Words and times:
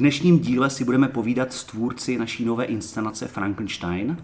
dnešním 0.00 0.38
díle 0.38 0.70
si 0.70 0.84
budeme 0.84 1.08
povídat 1.08 1.52
s 1.52 1.64
tvůrci 1.64 2.18
naší 2.18 2.44
nové 2.44 2.64
inscenace 2.64 3.28
Frankenstein 3.28 4.16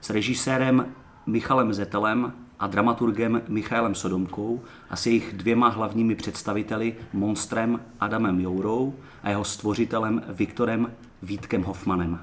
s 0.00 0.10
režisérem 0.10 0.86
Michalem 1.26 1.72
Zetelem 1.72 2.32
a 2.58 2.66
dramaturgem 2.66 3.42
Michaelem 3.48 3.94
Sodomkou 3.94 4.62
a 4.90 4.96
s 4.96 5.06
jejich 5.06 5.32
dvěma 5.32 5.68
hlavními 5.68 6.14
představiteli, 6.14 6.94
monstrem 7.12 7.80
Adamem 8.00 8.40
Jourou 8.40 8.94
a 9.22 9.30
jeho 9.30 9.44
stvořitelem 9.44 10.22
Viktorem 10.28 10.92
Vítkem 11.22 11.62
Hoffmanem. 11.62 12.20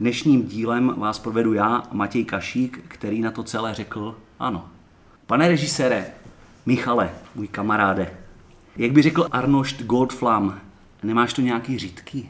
Dnešním 0.00 0.46
dílem 0.46 0.94
vás 0.96 1.18
provedu 1.18 1.52
já, 1.52 1.82
Matěj 1.92 2.24
Kašík, 2.24 2.84
který 2.88 3.20
na 3.20 3.30
to 3.30 3.42
celé 3.42 3.74
řekl 3.74 4.16
ano. 4.38 4.68
Pane 5.26 5.48
režisére, 5.48 6.06
Michale, 6.66 7.10
můj 7.34 7.48
kamaráde, 7.48 8.10
jak 8.76 8.92
by 8.92 9.02
řekl 9.02 9.28
Arnošt 9.30 9.82
Goldflam, 9.82 10.60
nemáš 11.02 11.32
to 11.32 11.40
nějaký 11.40 11.78
řídky? 11.78 12.28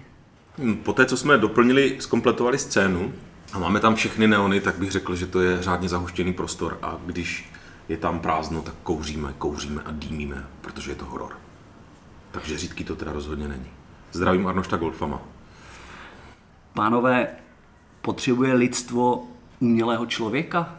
Hm, 0.59 0.77
po 0.77 0.93
té, 0.93 1.07
co 1.07 1.17
jsme 1.17 1.39
doplnili, 1.39 1.97
skompletovali 2.01 2.59
scénu 2.59 3.13
a 3.53 3.59
máme 3.59 3.81
tam 3.81 3.95
všechny 3.95 4.27
neony, 4.27 4.61
tak 4.61 4.79
bych 4.79 4.91
řekl, 4.91 5.17
že 5.17 5.27
to 5.27 5.41
je 5.41 5.63
řádně 5.63 5.89
zahuštěný 5.89 6.33
prostor 6.33 6.79
a 6.83 6.99
když 7.07 7.53
je 7.89 7.97
tam 7.97 8.21
prázdno, 8.21 8.63
tak 8.63 8.75
kouříme, 8.83 9.35
kouříme 9.39 9.83
a 9.83 9.91
dýmíme, 9.91 10.47
protože 10.61 10.91
je 10.91 10.95
to 10.95 11.05
horor. 11.05 11.39
Takže 12.31 12.59
řídky 12.59 12.85
to 12.85 12.97
teda 12.97 13.13
rozhodně 13.13 13.49
není. 13.49 13.67
Zdravím 14.13 14.47
Arnošta 14.47 14.77
Goldfama. 14.77 15.23
Pánové, 16.75 17.29
potřebuje 18.03 18.55
lidstvo 18.55 19.27
umělého 19.61 20.07
člověka? 20.07 20.79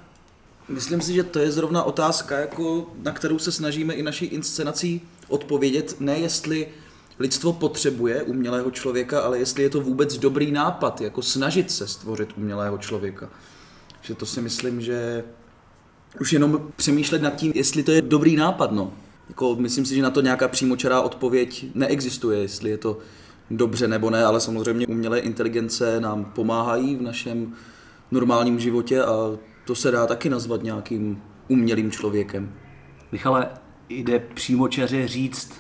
Myslím 0.70 1.02
si, 1.02 1.14
že 1.14 1.24
to 1.24 1.40
je 1.40 1.52
zrovna 1.52 1.84
otázka, 1.84 2.40
jako, 2.40 2.94
na 3.04 3.12
kterou 3.12 3.40
se 3.40 3.52
snažíme 3.52 3.94
i 3.94 4.04
naší 4.04 4.26
inscenací 4.26 5.02
odpovědět. 5.28 5.96
Ne 6.00 6.20
jestli 6.20 6.68
lidstvo 7.20 7.54
potřebuje 7.54 8.24
umělého 8.24 8.72
člověka, 8.72 9.22
ale 9.22 9.40
jestli 9.40 9.64
je 9.64 9.70
to 9.70 9.82
vůbec 9.82 10.18
dobrý 10.18 10.52
nápad, 10.52 11.02
jako 11.02 11.22
snažit 11.22 11.72
se 11.72 11.88
stvořit 11.88 12.30
umělého 12.38 12.78
člověka. 12.78 13.30
Že 14.02 14.16
to 14.16 14.26
si 14.26 14.42
myslím, 14.42 14.82
že 14.82 15.24
už 16.22 16.34
jenom 16.34 16.72
přemýšlet 16.76 17.22
nad 17.22 17.36
tím, 17.36 17.52
jestli 17.56 17.84
to 17.84 17.92
je 17.92 18.02
dobrý 18.02 18.36
nápad, 18.36 18.72
no. 18.72 18.94
Jako, 19.30 19.56
myslím 19.56 19.86
si, 19.86 19.96
že 19.96 20.02
na 20.02 20.10
to 20.10 20.22
nějaká 20.22 20.48
přímočará 20.48 21.02
odpověď 21.02 21.66
neexistuje, 21.76 22.40
jestli 22.40 22.70
je 22.70 22.78
to 22.78 22.98
dobře 23.52 23.88
nebo 23.88 24.10
ne, 24.10 24.24
ale 24.24 24.42
samozřejmě 24.42 24.88
umělé 24.88 25.20
inteligence 25.20 26.00
nám 26.00 26.26
pomáhají 26.26 26.96
v 26.96 27.02
našem 27.02 27.54
normálním 28.12 28.60
životě 28.60 29.04
a 29.04 29.38
to 29.66 29.76
se 29.76 29.92
dá 29.92 30.08
taky 30.08 30.30
nazvat 30.30 30.64
nějakým 30.64 31.22
umělým 31.48 31.92
člověkem. 31.92 32.54
Michale, 33.12 33.50
jde 33.90 34.20
přímočaře 34.20 35.08
říct, 35.08 35.54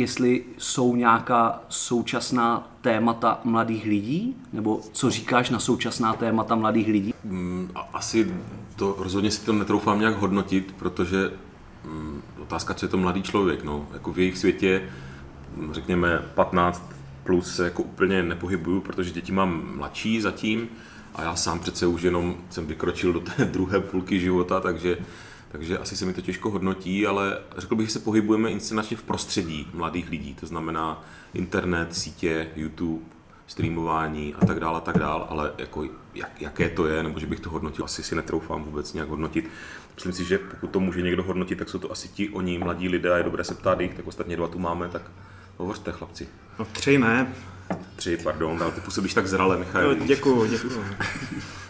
jestli 0.00 0.44
jsou 0.58 0.96
nějaká 0.96 1.60
současná 1.68 2.68
témata 2.80 3.40
mladých 3.44 3.84
lidí? 3.84 4.36
Nebo 4.52 4.80
co 4.92 5.10
říkáš 5.10 5.50
na 5.50 5.58
současná 5.58 6.12
témata 6.12 6.54
mladých 6.54 6.88
lidí? 6.88 7.14
Mm, 7.24 7.70
asi 7.92 8.34
to 8.76 8.96
rozhodně 8.98 9.30
si 9.30 9.46
to 9.46 9.52
netroufám 9.52 10.00
nějak 10.00 10.16
hodnotit, 10.16 10.74
protože 10.78 11.32
mm, 11.84 12.22
otázka, 12.42 12.74
co 12.74 12.86
je 12.86 12.90
to 12.90 12.96
mladý 12.96 13.22
člověk. 13.22 13.64
No, 13.64 13.86
jako 13.92 14.12
v 14.12 14.18
jejich 14.18 14.38
světě, 14.38 14.82
mm, 15.56 15.74
řekněme 15.74 16.18
15 16.34 16.92
plus 17.24 17.56
se 17.56 17.64
jako 17.64 17.82
úplně 17.82 18.22
nepohybuju, 18.22 18.80
protože 18.80 19.10
děti 19.10 19.32
mám 19.32 19.76
mladší 19.76 20.20
zatím 20.20 20.68
a 21.14 21.22
já 21.22 21.36
sám 21.36 21.58
přece 21.58 21.86
už 21.86 22.02
jenom 22.02 22.36
jsem 22.50 22.66
vykročil 22.66 23.12
do 23.12 23.20
té 23.20 23.44
druhé 23.52 23.80
půlky 23.80 24.20
života, 24.20 24.60
takže 24.60 24.98
takže 25.52 25.78
asi 25.78 25.96
se 25.96 26.06
mi 26.06 26.12
to 26.12 26.20
těžko 26.20 26.50
hodnotí, 26.50 27.06
ale 27.06 27.38
řekl 27.56 27.74
bych, 27.74 27.86
že 27.86 27.92
se 27.92 27.98
pohybujeme 27.98 28.50
inscenačně 28.50 28.96
v 28.96 29.02
prostředí 29.02 29.68
mladých 29.74 30.10
lidí, 30.10 30.34
to 30.34 30.46
znamená 30.46 31.04
internet, 31.34 31.96
sítě, 31.96 32.48
YouTube, 32.56 33.04
streamování 33.46 34.34
a 34.34 34.46
tak 34.46 34.60
dále, 34.60 34.78
a 34.78 34.80
tak 34.80 34.98
dále, 34.98 35.24
ale 35.28 35.52
jako 35.58 35.84
jak, 36.14 36.40
jaké 36.40 36.68
to 36.68 36.86
je, 36.86 37.02
nebo 37.02 37.20
že 37.20 37.26
bych 37.26 37.40
to 37.40 37.50
hodnotil, 37.50 37.84
asi 37.84 38.02
si 38.02 38.14
netroufám 38.14 38.64
vůbec 38.64 38.92
nějak 38.92 39.08
hodnotit. 39.08 39.50
Myslím 39.94 40.12
si, 40.12 40.24
že 40.24 40.38
pokud 40.38 40.70
to 40.70 40.80
může 40.80 41.02
někdo 41.02 41.22
hodnotit, 41.22 41.58
tak 41.58 41.68
jsou 41.68 41.78
to 41.78 41.92
asi 41.92 42.08
ti 42.08 42.28
oni, 42.28 42.58
mladí 42.58 42.88
lidé 42.88 43.12
a 43.12 43.16
je 43.16 43.22
dobré 43.22 43.44
se 43.44 43.54
ptát 43.54 43.80
jich, 43.80 43.94
tak 43.94 44.06
ostatně 44.06 44.36
dva 44.36 44.48
tu 44.48 44.58
máme, 44.58 44.88
tak 44.88 45.02
hovořte 45.56 45.92
chlapci. 45.92 46.28
No 46.58 46.64
tři 46.64 46.98
ne. 46.98 47.34
Tři, 47.96 48.16
pardon, 48.16 48.62
ale 48.62 48.72
ty 48.72 48.80
působíš 48.80 49.14
tak 49.14 49.26
zrale, 49.26 49.58
Michal. 49.58 49.82
No, 49.82 50.06
děkuju, 50.06 50.46
děkuju. 50.46 50.84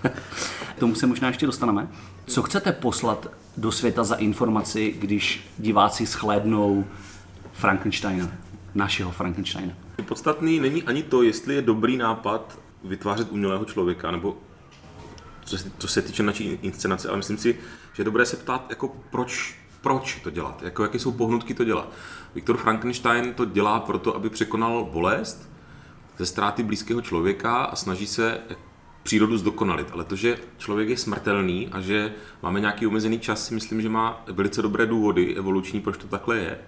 tomu 0.81 0.95
se 0.95 1.07
možná 1.07 1.29
ještě 1.29 1.47
dostaneme. 1.47 1.89
Co 2.27 2.43
chcete 2.43 2.73
poslat 2.73 3.27
do 3.57 3.73
světa 3.73 4.05
za 4.05 4.15
informaci, 4.15 4.95
když 4.99 5.49
diváci 5.59 6.07
shlédnou 6.07 6.85
Frankensteina, 7.53 8.29
našeho 8.75 9.11
Frankensteina? 9.11 9.73
Podstatný 10.09 10.61
není 10.61 10.83
ani 10.83 11.03
to, 11.03 11.23
jestli 11.23 11.55
je 11.55 11.63
dobrý 11.63 11.97
nápad 11.97 12.59
vytvářet 12.85 13.33
umělého 13.33 13.65
člověka, 13.65 14.11
nebo 14.11 14.37
co 15.45 15.59
se, 15.59 15.71
co 15.79 15.89
se 15.89 16.03
týče 16.03 16.23
naší 16.23 16.59
inscenace, 16.63 17.09
ale 17.09 17.17
myslím 17.17 17.39
si, 17.39 17.59
že 17.93 18.01
je 18.01 18.05
dobré 18.05 18.27
se 18.27 18.37
ptát, 18.37 18.67
jako 18.71 18.97
proč, 19.11 19.59
proč 19.81 20.21
to 20.25 20.31
dělat, 20.31 20.63
jako 20.63 20.83
jaké 20.83 20.99
jsou 20.99 21.13
pohnutky 21.13 21.55
to 21.55 21.65
dělat. 21.65 21.93
Viktor 22.35 22.57
Frankenstein 22.57 23.35
to 23.35 23.45
dělá 23.45 23.81
proto, 23.81 24.17
aby 24.17 24.31
překonal 24.31 24.89
bolest 24.93 25.51
ze 26.19 26.27
ztráty 26.27 26.63
blízkého 26.63 27.01
člověka 27.01 27.57
a 27.57 27.77
snaží 27.77 28.07
se 28.07 28.41
přírodu 29.03 29.39
zdokonalit, 29.39 29.89
ale 29.93 30.05
to, 30.05 30.17
že 30.17 30.39
člověk 30.59 30.89
je 30.89 30.97
smrtelný 30.97 31.69
a 31.73 31.81
že 31.81 32.13
máme 32.43 32.61
nějaký 32.61 32.87
omezený 32.87 33.19
čas, 33.19 33.47
si 33.47 33.55
myslím, 33.55 33.83
že 33.83 33.89
má 33.89 34.23
velice 34.27 34.63
dobré 34.63 34.87
důvody 34.87 35.35
evoluční, 35.37 35.81
proč 35.81 35.97
to 35.97 36.07
takhle 36.07 36.39
je. 36.39 36.59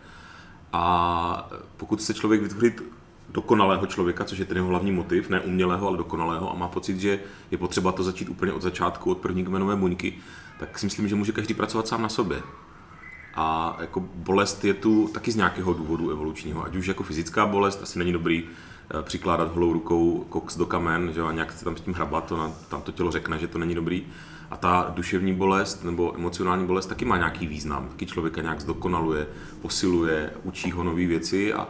A 0.73 1.51
pokud 1.77 2.03
se 2.03 2.15
člověk 2.15 2.43
vytvořit 2.43 2.83
dokonalého 3.29 3.87
člověka, 3.87 4.25
což 4.25 4.39
je 4.39 4.45
ten 4.45 4.57
jeho 4.57 4.69
hlavní 4.69 4.93
motiv, 4.93 5.29
ne 5.29 5.41
umělého, 5.41 5.89
ale 5.89 5.97
dokonalého, 5.97 6.53
a 6.53 6.55
má 6.55 6.69
pocit, 6.69 6.99
že 7.01 7.21
je 7.51 7.59
potřeba 7.59 7.93
to 7.93 8.03
začít 8.03 8.29
úplně 8.29 8.53
od 8.53 8.63
začátku, 8.63 9.11
od 9.11 9.19
první 9.19 9.45
kmenové 9.45 9.77
buňky, 9.77 10.15
tak 10.59 10.79
si 10.79 10.87
myslím, 10.87 11.09
že 11.09 11.15
může 11.15 11.33
každý 11.33 11.55
pracovat 11.55 11.89
sám 11.89 12.03
na 12.03 12.09
sobě. 12.09 12.43
A 13.35 13.77
jako 13.81 14.01
bolest 14.15 14.65
je 14.65 14.75
tu 14.75 15.09
taky 15.15 15.33
z 15.33 15.37
nějakého 15.37 15.75
důvodu 15.75 16.11
evolučního, 16.11 16.65
ať 16.65 16.77
už 16.77 16.87
jako 16.87 17.03
fyzická 17.03 17.47
bolest, 17.47 17.83
asi 17.83 17.99
není 17.99 18.13
dobrý 18.13 18.45
přikládat 19.03 19.55
holou 19.55 19.73
rukou 19.73 20.25
koks 20.29 20.57
do 20.57 20.67
kamen, 20.67 21.13
že 21.13 21.23
a 21.23 21.33
nějak 21.33 21.53
se 21.53 21.65
tam 21.65 21.77
s 21.77 21.81
tím 21.81 21.95
hrabat, 21.95 22.25
to 22.27 22.37
na, 22.37 22.53
tam 22.69 22.83
to 22.83 22.93
tělo 22.93 23.11
řekne, 23.11 23.39
že 23.39 23.49
to 23.49 23.59
není 23.59 23.75
dobrý. 23.75 24.07
A 24.51 24.57
ta 24.57 24.93
duševní 24.95 25.35
bolest 25.35 25.85
nebo 25.85 26.15
emocionální 26.17 26.67
bolest 26.67 26.87
taky 26.87 27.05
má 27.05 27.17
nějaký 27.17 27.47
význam, 27.47 27.89
taky 27.89 28.07
člověka 28.07 28.43
nějak 28.43 28.61
zdokonaluje, 28.61 29.27
posiluje, 29.63 30.31
učí 30.43 30.71
ho 30.71 30.85
nové 30.85 31.07
věci 31.07 31.55
a 31.55 31.69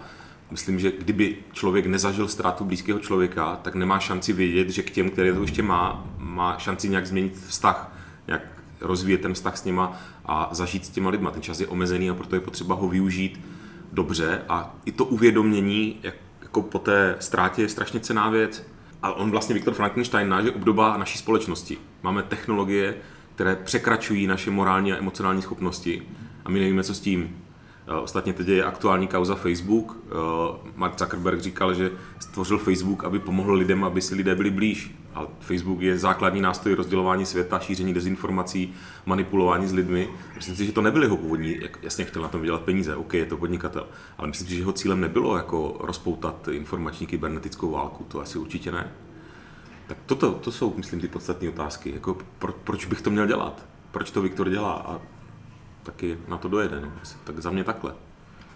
myslím, 0.50 0.78
že 0.78 0.92
kdyby 0.98 1.36
člověk 1.52 1.86
nezažil 1.86 2.28
ztrátu 2.28 2.64
blízkého 2.64 2.98
člověka, 2.98 3.56
tak 3.62 3.74
nemá 3.74 3.98
šanci 3.98 4.32
vědět, 4.32 4.70
že 4.70 4.82
k 4.82 4.90
těm, 4.90 5.10
které 5.10 5.34
to 5.34 5.42
ještě 5.42 5.62
má, 5.62 6.06
má 6.18 6.58
šanci 6.58 6.88
nějak 6.88 7.06
změnit 7.06 7.36
vztah, 7.36 7.96
nějak 8.26 8.42
rozvíjet 8.80 9.20
ten 9.20 9.34
vztah 9.34 9.56
s 9.56 9.64
nima 9.64 10.00
a 10.26 10.48
zažít 10.52 10.86
s 10.86 10.88
těma 10.88 11.10
lidma. 11.10 11.30
Ten 11.30 11.42
čas 11.42 11.60
je 11.60 11.66
omezený 11.66 12.10
a 12.10 12.14
proto 12.14 12.34
je 12.34 12.40
potřeba 12.40 12.74
ho 12.74 12.88
využít 12.88 13.40
dobře 13.92 14.42
a 14.48 14.74
i 14.84 14.92
to 14.92 15.04
uvědomění, 15.04 16.00
jak 16.02 16.14
jako 16.52 16.62
po 16.62 16.78
té 16.78 17.16
ztrátě 17.20 17.62
je 17.62 17.68
strašně 17.68 18.00
cená 18.00 18.30
věc. 18.30 18.66
A 19.02 19.12
on 19.12 19.30
vlastně, 19.30 19.54
Viktor 19.54 19.74
Frankenstein, 19.74 20.28
náš 20.28 20.44
je 20.44 20.50
obdoba 20.50 20.96
naší 20.96 21.18
společnosti. 21.18 21.78
Máme 22.02 22.22
technologie, 22.22 22.94
které 23.34 23.56
překračují 23.56 24.26
naše 24.26 24.50
morální 24.50 24.92
a 24.92 24.96
emocionální 24.96 25.42
schopnosti 25.42 26.02
a 26.44 26.50
my 26.50 26.60
nevíme, 26.60 26.84
co 26.84 26.94
s 26.94 27.00
tím. 27.00 27.36
Eh, 27.88 27.94
ostatně 27.94 28.32
teď 28.32 28.48
je 28.48 28.64
aktuální 28.64 29.08
kauza 29.08 29.34
Facebook. 29.34 29.96
Eh, 30.06 30.70
Mark 30.76 30.98
Zuckerberg 30.98 31.40
říkal, 31.40 31.74
že 31.74 31.90
stvořil 32.18 32.58
Facebook, 32.58 33.04
aby 33.04 33.18
pomohl 33.18 33.54
lidem, 33.54 33.84
aby 33.84 34.00
si 34.00 34.14
lidé 34.14 34.34
byli 34.34 34.50
blíž. 34.50 34.94
Ale 35.14 35.26
Facebook 35.40 35.80
je 35.80 35.98
základní 35.98 36.40
nástroj 36.40 36.74
rozdělování 36.74 37.26
světa, 37.26 37.58
šíření 37.58 37.94
dezinformací, 37.94 38.74
manipulování 39.06 39.66
s 39.66 39.72
lidmi. 39.72 40.08
Myslím 40.34 40.56
si, 40.56 40.66
že 40.66 40.72
to 40.72 40.82
nebyl 40.82 41.02
jeho 41.02 41.16
původní, 41.16 41.60
jasně 41.82 42.04
chtěl 42.04 42.22
na 42.22 42.28
tom 42.28 42.40
vydělat 42.40 42.62
peníze, 42.62 42.96
OK, 42.96 43.14
je 43.14 43.26
to 43.26 43.36
podnikatel. 43.36 43.86
Ale 44.18 44.28
myslím 44.28 44.48
si, 44.48 44.54
že 44.54 44.60
jeho 44.60 44.72
cílem 44.72 45.00
nebylo 45.00 45.36
jako 45.36 45.76
rozpoutat 45.80 46.48
informační 46.48 47.06
kybernetickou 47.06 47.70
válku, 47.70 48.04
to 48.04 48.20
asi 48.20 48.38
určitě 48.38 48.72
ne. 48.72 48.92
Tak 49.86 49.98
toto, 50.06 50.32
to 50.32 50.52
jsou, 50.52 50.74
myslím, 50.76 51.00
ty 51.00 51.08
podstatné 51.08 51.48
otázky. 51.48 51.92
Jako, 51.94 52.18
pro, 52.38 52.52
proč 52.52 52.86
bych 52.86 53.02
to 53.02 53.10
měl 53.10 53.26
dělat? 53.26 53.66
Proč 53.90 54.10
to 54.10 54.22
Viktor 54.22 54.50
dělá? 54.50 54.72
A 54.72 55.00
taky 55.82 56.18
na 56.28 56.38
to 56.38 56.48
dojede. 56.48 56.80
No. 56.80 56.92
Tak 57.24 57.38
za 57.38 57.50
mě 57.50 57.64
takhle. 57.64 57.94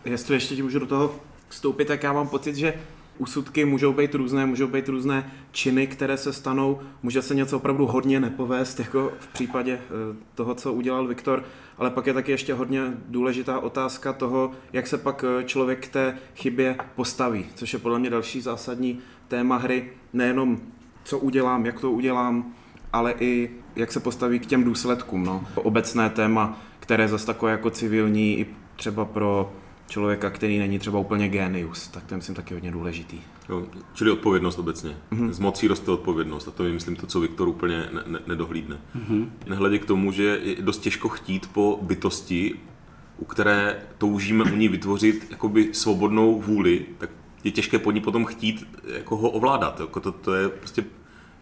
Jestli 0.04 0.34
ještě 0.34 0.56
ti 0.56 0.62
můžu 0.62 0.78
do 0.78 0.86
toho 0.86 1.14
vstoupit, 1.48 1.84
tak 1.84 2.02
já 2.02 2.12
mám 2.12 2.28
pocit, 2.28 2.56
že 2.56 2.74
úsudky 3.18 3.64
můžou 3.64 3.92
být 3.92 4.14
různé, 4.14 4.46
můžou 4.46 4.66
být 4.66 4.88
různé 4.88 5.32
činy, 5.52 5.86
které 5.86 6.16
se 6.16 6.32
stanou, 6.32 6.80
může 7.02 7.22
se 7.22 7.34
něco 7.34 7.56
opravdu 7.56 7.86
hodně 7.86 8.20
nepovést, 8.20 8.78
jako 8.78 9.12
v 9.18 9.26
případě 9.26 9.72
eh, 9.72 10.16
toho, 10.34 10.54
co 10.54 10.72
udělal 10.72 11.06
Viktor, 11.06 11.44
ale 11.78 11.90
pak 11.90 12.06
je 12.06 12.14
taky 12.14 12.32
ještě 12.32 12.54
hodně 12.54 12.80
důležitá 13.08 13.58
otázka 13.58 14.12
toho, 14.12 14.50
jak 14.72 14.86
se 14.86 14.98
pak 14.98 15.24
eh, 15.24 15.44
člověk 15.44 15.86
k 15.86 15.92
té 15.92 16.18
chybě 16.34 16.76
postaví, 16.94 17.46
což 17.54 17.72
je 17.72 17.78
podle 17.78 17.98
mě 17.98 18.10
další 18.10 18.40
zásadní 18.40 18.98
téma 19.28 19.56
hry, 19.56 19.92
nejenom 20.12 20.60
co 21.04 21.18
udělám, 21.18 21.66
jak 21.66 21.80
to 21.80 21.90
udělám, 21.90 22.54
ale 22.92 23.14
i 23.20 23.50
jak 23.76 23.92
se 23.92 24.00
postaví 24.00 24.38
k 24.38 24.46
těm 24.46 24.64
důsledkům. 24.64 25.24
No. 25.24 25.44
Obecné 25.54 26.10
téma 26.10 26.58
které 26.86 27.08
zase 27.08 27.26
takové 27.26 27.50
jako 27.50 27.70
civilní 27.70 28.38
i 28.38 28.46
třeba 28.76 29.04
pro 29.04 29.52
člověka, 29.88 30.30
který 30.30 30.58
není 30.58 30.78
třeba 30.78 30.98
úplně 30.98 31.28
génius, 31.28 31.88
tak 31.88 32.04
to 32.04 32.14
je 32.14 32.16
myslím 32.16 32.34
taky 32.34 32.54
hodně 32.54 32.70
důležitý. 32.70 33.18
Jo, 33.48 33.66
čili 33.94 34.10
odpovědnost 34.10 34.58
obecně. 34.58 34.96
Mm-hmm. 35.12 35.30
Z 35.30 35.38
mocí 35.38 35.68
roste 35.68 35.90
odpovědnost 35.90 36.48
a 36.48 36.50
to 36.50 36.64
je, 36.64 36.72
myslím, 36.72 36.96
to, 36.96 37.06
co 37.06 37.20
Viktor 37.20 37.48
úplně 37.48 37.76
ne, 37.76 38.02
ne, 38.06 38.18
nedohlídne. 38.26 38.78
Mm-hmm. 38.96 39.28
Nehledě 39.46 39.78
k 39.78 39.84
tomu, 39.84 40.12
že 40.12 40.40
je 40.42 40.62
dost 40.62 40.78
těžko 40.78 41.08
chtít 41.08 41.46
po 41.52 41.78
bytosti, 41.82 42.54
u 43.18 43.24
které 43.24 43.82
toužíme 43.98 44.44
u 44.44 44.56
ní 44.56 44.68
vytvořit 44.68 45.26
jakoby 45.30 45.74
svobodnou 45.74 46.40
vůli, 46.40 46.86
tak 46.98 47.10
je 47.44 47.50
těžké 47.50 47.78
po 47.78 47.92
ní 47.92 48.00
potom 48.00 48.24
chtít 48.24 48.68
jako 48.94 49.16
ho 49.16 49.30
ovládat. 49.30 49.80
Jako 49.80 50.00
to, 50.00 50.12
to 50.12 50.34
je 50.34 50.48
prostě 50.48 50.84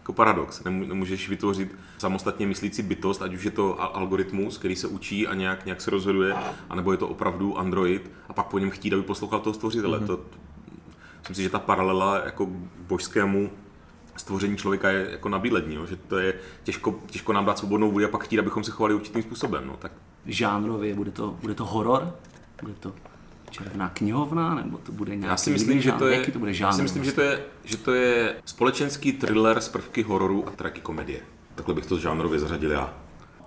jako 0.05 0.13
paradox. 0.13 0.63
Nemůžeš 0.63 1.29
vytvořit 1.29 1.75
samostatně 1.97 2.47
myslící 2.47 2.81
bytost, 2.81 3.21
ať 3.21 3.33
už 3.33 3.43
je 3.43 3.51
to 3.51 3.95
algoritmus, 3.95 4.57
který 4.57 4.75
se 4.75 4.87
učí 4.87 5.27
a 5.27 5.33
nějak, 5.33 5.65
nějak 5.65 5.81
se 5.81 5.91
rozhoduje, 5.91 6.35
anebo 6.69 6.91
je 6.91 6.97
to 6.97 7.07
opravdu 7.07 7.57
Android 7.57 8.11
a 8.29 8.33
pak 8.33 8.45
po 8.45 8.59
něm 8.59 8.69
chtít, 8.69 8.93
aby 8.93 9.01
poslouchal 9.01 9.39
toho 9.39 9.53
stvořitele. 9.53 9.99
Mm-hmm. 9.99 10.07
To, 10.07 10.19
myslím 11.19 11.35
si, 11.35 11.43
že 11.43 11.49
ta 11.49 11.59
paralela 11.59 12.25
jako 12.25 12.47
božskému 12.87 13.49
stvoření 14.17 14.57
člověka 14.57 14.89
je 14.89 15.07
jako 15.11 15.29
nabílední, 15.29 15.77
že 15.89 15.95
to 15.95 16.17
je 16.17 16.33
těžko, 16.63 16.99
těžko 17.05 17.33
nám 17.33 17.45
dát 17.45 17.57
svobodnou 17.57 17.91
vůli 17.91 18.05
a 18.05 18.07
pak 18.07 18.23
chtít, 18.23 18.39
abychom 18.39 18.63
se 18.63 18.71
chovali 18.71 18.93
určitým 18.93 19.23
způsobem. 19.23 19.67
No, 19.67 19.77
tak. 19.77 19.91
Žánrově, 20.25 20.95
bude 20.95 21.11
to, 21.11 21.37
bude 21.41 21.55
to 21.55 21.65
horor? 21.65 22.13
Bude 22.61 22.73
to 22.73 22.93
červená 23.55 23.89
knihovna, 23.89 24.55
nebo 24.55 24.77
to 24.77 24.91
bude 24.91 25.15
nějaký 25.15 25.29
Já 25.29 25.37
si 25.37 25.49
myslím, 25.49 25.81
že 25.81 25.91
to 25.91 26.07
je, 26.07 26.17
Jaký 26.17 26.31
to 26.31 26.39
bude 26.39 26.53
žánr, 26.53 26.69
já 26.69 26.77
si 26.77 26.81
myslím, 26.81 27.03
že 27.03 27.11
to, 27.11 27.21
je, 27.21 27.39
že 27.63 27.77
to 27.77 27.93
je 27.93 28.35
společenský 28.45 29.11
thriller 29.11 29.61
z 29.61 29.69
prvky 29.69 30.03
hororu 30.03 30.47
a 30.47 30.51
tragikomedie. 30.51 31.19
Takhle 31.55 31.75
bych 31.75 31.85
to 31.85 31.99
žánrově 31.99 32.39
zařadil 32.39 32.71
já. 32.71 32.93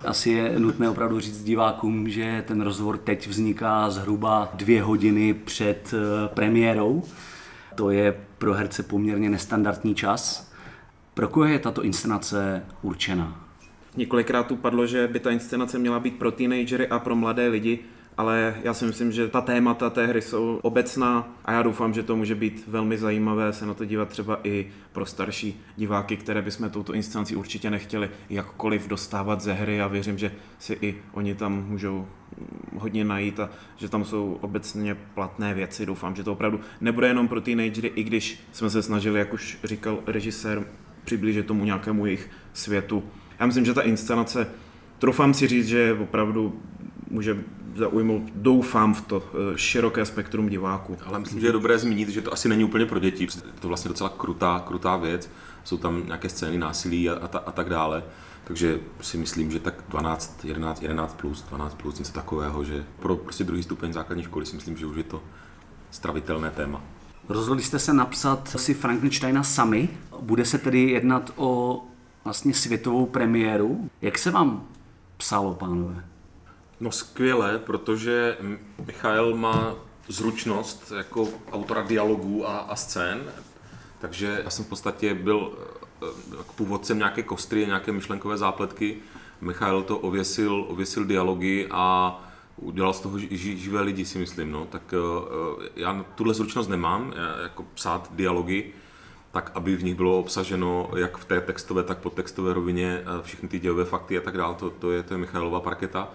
Asi 0.04 0.30
je 0.30 0.58
nutné 0.58 0.90
opravdu 0.90 1.20
říct 1.20 1.44
divákům, 1.44 2.08
že 2.08 2.44
ten 2.46 2.60
rozhovor 2.60 2.98
teď 2.98 3.28
vzniká 3.28 3.90
zhruba 3.90 4.48
dvě 4.54 4.82
hodiny 4.82 5.34
před 5.34 5.94
eh, 5.94 6.28
premiérou. 6.28 7.02
To 7.74 7.90
je 7.90 8.20
pro 8.38 8.54
herce 8.54 8.82
poměrně 8.82 9.30
nestandardní 9.30 9.94
čas. 9.94 10.52
Pro 11.14 11.28
koho 11.28 11.46
je 11.46 11.58
tato 11.58 11.82
inscenace 11.82 12.62
určena? 12.82 13.44
Několikrát 13.96 14.46
tu 14.46 14.56
padlo, 14.56 14.86
že 14.86 15.08
by 15.08 15.20
ta 15.20 15.30
inscenace 15.30 15.78
měla 15.78 16.00
být 16.00 16.18
pro 16.18 16.30
teenagery 16.30 16.88
a 16.88 16.98
pro 16.98 17.16
mladé 17.16 17.48
lidi 17.48 17.78
ale 18.18 18.54
já 18.64 18.74
si 18.74 18.84
myslím, 18.84 19.12
že 19.12 19.28
ta 19.28 19.40
témata 19.40 19.90
té 19.90 20.06
hry 20.06 20.22
jsou 20.22 20.58
obecná 20.62 21.28
a 21.44 21.52
já 21.52 21.62
doufám, 21.62 21.94
že 21.94 22.02
to 22.02 22.16
může 22.16 22.34
být 22.34 22.64
velmi 22.66 22.98
zajímavé 22.98 23.52
se 23.52 23.66
na 23.66 23.74
to 23.74 23.84
dívat 23.84 24.08
třeba 24.08 24.40
i 24.44 24.66
pro 24.92 25.06
starší 25.06 25.60
diváky, 25.76 26.16
které 26.16 26.42
bychom 26.42 26.70
touto 26.70 26.94
instanci 26.94 27.36
určitě 27.36 27.70
nechtěli 27.70 28.10
jakkoliv 28.30 28.88
dostávat 28.88 29.40
ze 29.40 29.52
hry 29.52 29.80
a 29.80 29.88
věřím, 29.88 30.18
že 30.18 30.32
si 30.58 30.78
i 30.80 30.96
oni 31.12 31.34
tam 31.34 31.64
můžou 31.68 32.06
hodně 32.76 33.04
najít 33.04 33.40
a 33.40 33.50
že 33.76 33.88
tam 33.88 34.04
jsou 34.04 34.38
obecně 34.40 34.94
platné 35.14 35.54
věci. 35.54 35.86
Doufám, 35.86 36.16
že 36.16 36.24
to 36.24 36.32
opravdu 36.32 36.60
nebude 36.80 37.08
jenom 37.08 37.28
pro 37.28 37.40
teenagery, 37.40 37.88
i 37.94 38.02
když 38.02 38.40
jsme 38.52 38.70
se 38.70 38.82
snažili, 38.82 39.18
jak 39.18 39.32
už 39.32 39.58
říkal 39.64 39.98
režisér, 40.06 40.64
přiblížit 41.04 41.46
tomu 41.46 41.64
nějakému 41.64 42.06
jejich 42.06 42.30
světu. 42.52 43.02
Já 43.40 43.46
myslím, 43.46 43.64
že 43.64 43.74
ta 43.74 43.82
inscenace, 43.82 44.46
troufám 44.98 45.34
si 45.34 45.46
říct, 45.46 45.68
že 45.68 45.96
opravdu 46.00 46.62
může 47.10 47.38
zaujmout, 47.78 48.22
doufám, 48.34 48.94
v 48.94 49.00
to 49.00 49.22
eh, 49.22 49.58
široké 49.58 50.04
spektrum 50.04 50.48
diváků. 50.48 50.96
Ale 51.06 51.18
myslím, 51.18 51.40
že 51.40 51.46
je 51.46 51.52
dobré 51.52 51.78
zmínit, 51.78 52.08
že 52.08 52.22
to 52.22 52.32
asi 52.32 52.48
není 52.48 52.64
úplně 52.64 52.86
pro 52.86 52.98
děti. 52.98 53.24
Je 53.24 53.60
to 53.60 53.68
vlastně 53.68 53.88
docela 53.88 54.10
krutá, 54.16 54.62
krutá 54.66 54.96
věc. 54.96 55.30
Jsou 55.64 55.76
tam 55.76 56.06
nějaké 56.06 56.28
scény 56.28 56.58
násilí 56.58 57.10
a, 57.10 57.14
a, 57.14 57.38
a 57.38 57.52
tak 57.52 57.68
dále. 57.68 58.04
Takže 58.44 58.80
si 59.00 59.16
myslím, 59.16 59.50
že 59.50 59.60
tak 59.60 59.74
12, 59.88 60.44
11, 60.44 60.82
11 60.82 61.14
plus, 61.14 61.42
12 61.42 61.74
plus, 61.74 61.98
něco 61.98 62.12
takového, 62.12 62.64
že 62.64 62.84
pro 62.98 63.16
prostě 63.16 63.44
druhý 63.44 63.62
stupeň 63.62 63.92
základní 63.92 64.24
školy 64.24 64.46
si 64.46 64.56
myslím, 64.56 64.76
že 64.76 64.86
už 64.86 64.96
je 64.96 65.02
to 65.02 65.22
stravitelné 65.90 66.50
téma. 66.50 66.82
Rozhodli 67.28 67.62
jste 67.62 67.78
se 67.78 67.92
napsat 67.92 68.48
si 68.48 68.74
Frankensteina 68.74 69.42
sami. 69.42 69.88
Bude 70.20 70.44
se 70.44 70.58
tedy 70.58 70.90
jednat 70.90 71.32
o 71.36 71.82
vlastně 72.24 72.54
světovou 72.54 73.06
premiéru. 73.06 73.90
Jak 74.02 74.18
se 74.18 74.30
vám 74.30 74.66
psalo, 75.16 75.54
pánové? 75.54 76.04
No 76.80 76.90
skvěle, 76.90 77.58
protože 77.58 78.36
Michael 78.86 79.36
má 79.36 79.74
zručnost 80.08 80.92
jako 80.96 81.28
autora 81.52 81.82
dialogů 81.82 82.48
a, 82.48 82.58
a 82.58 82.76
scén, 82.76 83.20
takže 84.00 84.40
já 84.44 84.50
jsem 84.50 84.64
v 84.64 84.68
podstatě 84.68 85.14
byl 85.14 85.52
eh, 86.02 86.06
původcem 86.56 86.98
nějaké 86.98 87.22
kostry, 87.22 87.66
nějaké 87.66 87.92
myšlenkové 87.92 88.36
zápletky. 88.36 88.96
Michael 89.40 89.82
to 89.82 89.98
ověsil, 89.98 90.64
ověsil 90.68 91.04
dialogy 91.04 91.68
a 91.70 92.20
udělal 92.56 92.92
z 92.92 93.00
toho 93.00 93.18
živé 93.18 93.80
lidi, 93.80 94.04
si 94.04 94.18
myslím. 94.18 94.52
No. 94.52 94.66
Tak 94.66 94.94
eh, 94.94 95.68
já 95.76 96.04
tuhle 96.14 96.34
zručnost 96.34 96.70
nemám, 96.70 97.14
jako 97.42 97.64
psát 97.74 98.08
dialogy, 98.12 98.72
tak 99.32 99.50
aby 99.54 99.76
v 99.76 99.84
nich 99.84 99.94
bylo 99.94 100.18
obsaženo 100.18 100.90
jak 100.96 101.16
v 101.16 101.24
té 101.24 101.40
textové, 101.40 101.82
tak 101.82 101.98
podtextové 101.98 102.52
rovině 102.52 103.02
eh, 103.02 103.22
všechny 103.22 103.48
ty 103.48 103.58
dějové 103.58 103.84
fakty 103.84 104.18
a 104.18 104.20
tak 104.20 104.36
dále. 104.36 104.54
To, 104.54 104.70
to, 104.70 104.92
je, 104.92 105.02
to 105.02 105.14
je 105.14 105.18
Michailova 105.18 105.60
parketa 105.60 106.08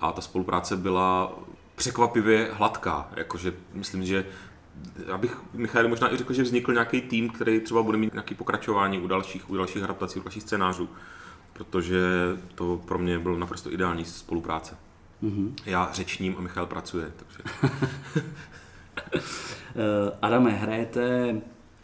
a 0.00 0.12
ta 0.12 0.20
spolupráce 0.20 0.76
byla 0.76 1.38
překvapivě 1.74 2.50
hladká. 2.52 3.08
Jakože 3.16 3.54
myslím, 3.72 4.04
že 4.04 4.26
já 5.06 5.18
bych 5.18 5.40
Michal 5.52 5.88
možná 5.88 6.12
i 6.14 6.16
řekl, 6.16 6.32
že 6.32 6.42
vznikl 6.42 6.72
nějaký 6.72 7.00
tým, 7.00 7.30
který 7.30 7.60
třeba 7.60 7.82
bude 7.82 7.98
mít 7.98 8.12
nějaké 8.12 8.34
pokračování 8.34 9.00
u 9.00 9.06
dalších, 9.06 9.50
u 9.50 9.56
dalších 9.56 9.82
adaptací, 9.82 10.20
u 10.20 10.22
dalších 10.22 10.42
scénářů, 10.42 10.88
protože 11.52 12.00
to 12.54 12.80
pro 12.84 12.98
mě 12.98 13.18
bylo 13.18 13.38
naprosto 13.38 13.72
ideální 13.72 14.04
spolupráce. 14.04 14.76
Mm-hmm. 15.22 15.54
Já 15.66 15.90
řečním 15.92 16.34
a 16.38 16.40
Michal 16.40 16.66
pracuje. 16.66 17.12
Takže. 17.16 17.72
Eh, 19.76 20.16
Adame, 20.22 20.50
hrajete 20.50 21.34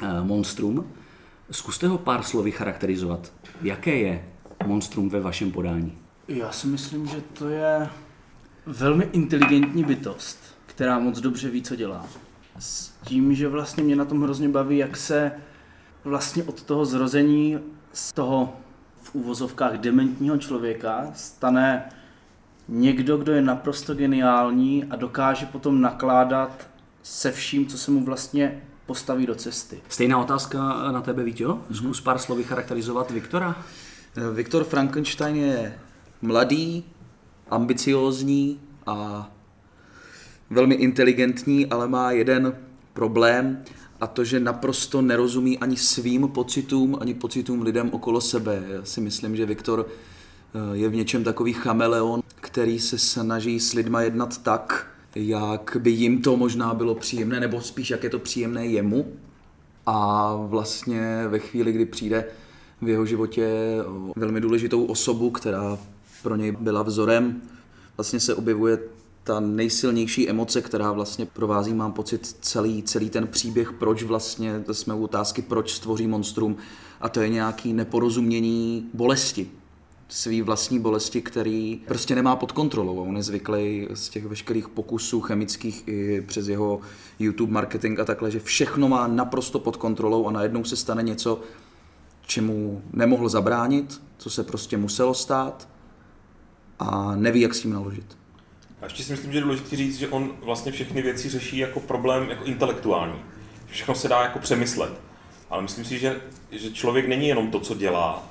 eh, 0.02 0.22
Monstrum. 0.22 0.92
Zkuste 1.50 1.88
ho 1.88 1.98
pár 1.98 2.22
slovy 2.22 2.50
charakterizovat. 2.50 3.32
Jaké 3.62 3.96
je 3.96 4.28
Monstrum 4.66 5.08
ve 5.08 5.20
vašem 5.20 5.50
podání? 5.50 5.99
Já 6.30 6.52
si 6.52 6.66
myslím, 6.66 7.06
že 7.06 7.20
to 7.20 7.48
je 7.48 7.88
velmi 8.66 9.08
inteligentní 9.12 9.84
bytost, 9.84 10.38
která 10.66 10.98
moc 10.98 11.20
dobře 11.20 11.50
ví, 11.50 11.62
co 11.62 11.76
dělá. 11.76 12.06
S 12.58 12.92
tím, 13.04 13.34
že 13.34 13.48
vlastně 13.48 13.82
mě 13.82 13.96
na 13.96 14.04
tom 14.04 14.22
hrozně 14.22 14.48
baví, 14.48 14.78
jak 14.78 14.96
se 14.96 15.32
vlastně 16.04 16.44
od 16.44 16.62
toho 16.62 16.84
zrození 16.84 17.58
z 17.92 18.12
toho 18.12 18.56
v 19.02 19.14
úvozovkách 19.14 19.72
dementního 19.78 20.38
člověka 20.38 21.10
stane 21.14 21.92
někdo, 22.68 23.16
kdo 23.16 23.32
je 23.32 23.42
naprosto 23.42 23.94
geniální 23.94 24.84
a 24.84 24.96
dokáže 24.96 25.46
potom 25.46 25.80
nakládat 25.80 26.68
se 27.02 27.32
vším, 27.32 27.66
co 27.66 27.78
se 27.78 27.90
mu 27.90 28.04
vlastně 28.04 28.62
postaví 28.86 29.26
do 29.26 29.34
cesty. 29.34 29.80
Stejná 29.88 30.18
otázka 30.18 30.58
na 30.92 31.00
tebe, 31.00 31.24
Vítě. 31.24 31.46
Mm-hmm. 31.46 31.72
Zkus 31.72 32.00
pár 32.00 32.18
slovy 32.18 32.44
charakterizovat 32.44 33.10
Viktora. 33.10 33.64
Viktor 34.34 34.64
Frankenstein 34.64 35.36
je 35.36 35.78
mladý, 36.22 36.84
ambiciózní 37.50 38.60
a 38.86 39.30
velmi 40.50 40.74
inteligentní, 40.74 41.66
ale 41.66 41.88
má 41.88 42.12
jeden 42.12 42.56
problém 42.92 43.62
a 44.00 44.06
to, 44.06 44.24
že 44.24 44.40
naprosto 44.40 45.02
nerozumí 45.02 45.58
ani 45.58 45.76
svým 45.76 46.28
pocitům, 46.28 46.98
ani 47.00 47.14
pocitům 47.14 47.62
lidem 47.62 47.90
okolo 47.92 48.20
sebe. 48.20 48.62
Já 48.68 48.84
si 48.84 49.00
myslím, 49.00 49.36
že 49.36 49.46
Viktor 49.46 49.86
eh, 49.88 50.76
je 50.76 50.88
v 50.88 50.94
něčem 50.94 51.24
takový 51.24 51.52
chameleon, 51.52 52.22
který 52.40 52.78
se 52.78 52.98
snaží 52.98 53.60
s 53.60 53.72
lidma 53.72 54.02
jednat 54.02 54.42
tak, 54.42 54.86
jak 55.14 55.76
by 55.80 55.90
jim 55.90 56.22
to 56.22 56.36
možná 56.36 56.74
bylo 56.74 56.94
příjemné, 56.94 57.40
nebo 57.40 57.60
spíš 57.60 57.90
jak 57.90 58.04
je 58.04 58.10
to 58.10 58.18
příjemné 58.18 58.66
jemu. 58.66 59.12
A 59.86 60.34
vlastně 60.36 61.24
ve 61.28 61.38
chvíli, 61.38 61.72
kdy 61.72 61.86
přijde 61.86 62.24
v 62.82 62.88
jeho 62.88 63.06
životě 63.06 63.48
velmi 64.16 64.40
důležitou 64.40 64.84
osobu, 64.84 65.30
která 65.30 65.78
pro 66.22 66.36
něj 66.36 66.52
byla 66.52 66.82
vzorem. 66.82 67.42
Vlastně 67.96 68.20
se 68.20 68.34
objevuje 68.34 68.78
ta 69.24 69.40
nejsilnější 69.40 70.28
emoce, 70.28 70.62
která 70.62 70.92
vlastně 70.92 71.26
provází, 71.26 71.74
mám 71.74 71.92
pocit, 71.92 72.36
celý, 72.40 72.82
celý 72.82 73.10
ten 73.10 73.26
příběh, 73.26 73.72
proč 73.72 74.02
vlastně, 74.02 74.60
to 74.66 74.74
jsme 74.74 74.94
u 74.94 75.04
otázky, 75.04 75.42
proč 75.42 75.72
stvoří 75.72 76.06
monstrum, 76.06 76.56
a 77.00 77.08
to 77.08 77.20
je 77.20 77.28
nějaký 77.28 77.72
neporozumění 77.72 78.90
bolesti, 78.94 79.50
svý 80.08 80.42
vlastní 80.42 80.78
bolesti, 80.78 81.22
který 81.22 81.80
prostě 81.86 82.14
nemá 82.14 82.36
pod 82.36 82.52
kontrolou. 82.52 82.96
On 82.96 83.16
je 83.16 83.22
zvyklý 83.22 83.88
z 83.94 84.08
těch 84.08 84.26
veškerých 84.26 84.68
pokusů 84.68 85.20
chemických 85.20 85.88
i 85.88 86.24
přes 86.26 86.48
jeho 86.48 86.80
YouTube 87.18 87.52
marketing 87.52 88.00
a 88.00 88.04
takhle, 88.04 88.30
že 88.30 88.40
všechno 88.40 88.88
má 88.88 89.06
naprosto 89.06 89.58
pod 89.58 89.76
kontrolou 89.76 90.26
a 90.26 90.32
najednou 90.32 90.64
se 90.64 90.76
stane 90.76 91.02
něco, 91.02 91.40
čemu 92.26 92.82
nemohl 92.92 93.28
zabránit, 93.28 94.02
co 94.18 94.30
se 94.30 94.44
prostě 94.44 94.76
muselo 94.76 95.14
stát 95.14 95.69
a 96.80 97.14
neví, 97.16 97.40
jak 97.40 97.54
s 97.54 97.62
tím 97.62 97.72
naložit. 97.72 98.18
A 98.80 98.84
ještě 98.84 99.02
si 99.02 99.12
myslím, 99.12 99.32
že 99.32 99.38
je 99.38 99.42
důležité 99.42 99.76
říct, 99.76 99.98
že 99.98 100.08
on 100.08 100.30
vlastně 100.42 100.72
všechny 100.72 101.02
věci 101.02 101.28
řeší 101.28 101.58
jako 101.58 101.80
problém 101.80 102.30
jako 102.30 102.44
intelektuální. 102.44 103.18
Všechno 103.66 103.94
se 103.94 104.08
dá 104.08 104.22
jako 104.22 104.38
přemyslet. 104.38 104.92
Ale 105.50 105.62
myslím 105.62 105.84
si, 105.84 105.98
že, 105.98 106.20
že 106.50 106.70
člověk 106.70 107.08
není 107.08 107.28
jenom 107.28 107.50
to, 107.50 107.60
co 107.60 107.74
dělá, 107.74 108.22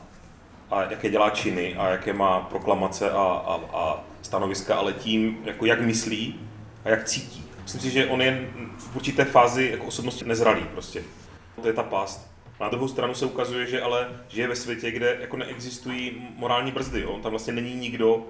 a 0.71 0.81
jaké 0.81 1.09
dělá 1.09 1.29
činy 1.29 1.75
a 1.75 1.89
jaké 1.89 2.13
má 2.13 2.39
proklamace 2.39 3.11
a, 3.11 3.21
a, 3.23 3.77
a 3.77 4.03
stanoviska, 4.21 4.75
ale 4.75 4.93
tím, 4.93 5.37
jako 5.43 5.65
jak 5.65 5.81
myslí 5.81 6.39
a 6.85 6.89
jak 6.89 7.05
cítí. 7.05 7.45
myslím 7.63 7.81
si, 7.81 7.89
že 7.89 8.05
on 8.05 8.21
je 8.21 8.49
v 8.77 8.95
určité 8.95 9.25
fázi 9.25 9.69
jako 9.71 9.85
osobnosti 9.85 10.25
nezralý 10.25 10.63
prostě. 10.73 11.03
To 11.61 11.67
je 11.67 11.73
ta 11.73 11.83
past. 11.83 12.28
Na 12.59 12.69
druhou 12.69 12.87
stranu 12.87 13.13
se 13.13 13.25
ukazuje, 13.25 13.67
že 13.67 13.81
ale 13.81 14.07
žije 14.27 14.47
ve 14.47 14.55
světě, 14.55 14.91
kde 14.91 15.17
jako 15.19 15.37
neexistují 15.37 16.27
morální 16.35 16.71
brzdy. 16.71 17.01
Jo? 17.01 17.19
Tam 17.23 17.31
vlastně 17.31 17.53
není 17.53 17.75
nikdo 17.75 18.27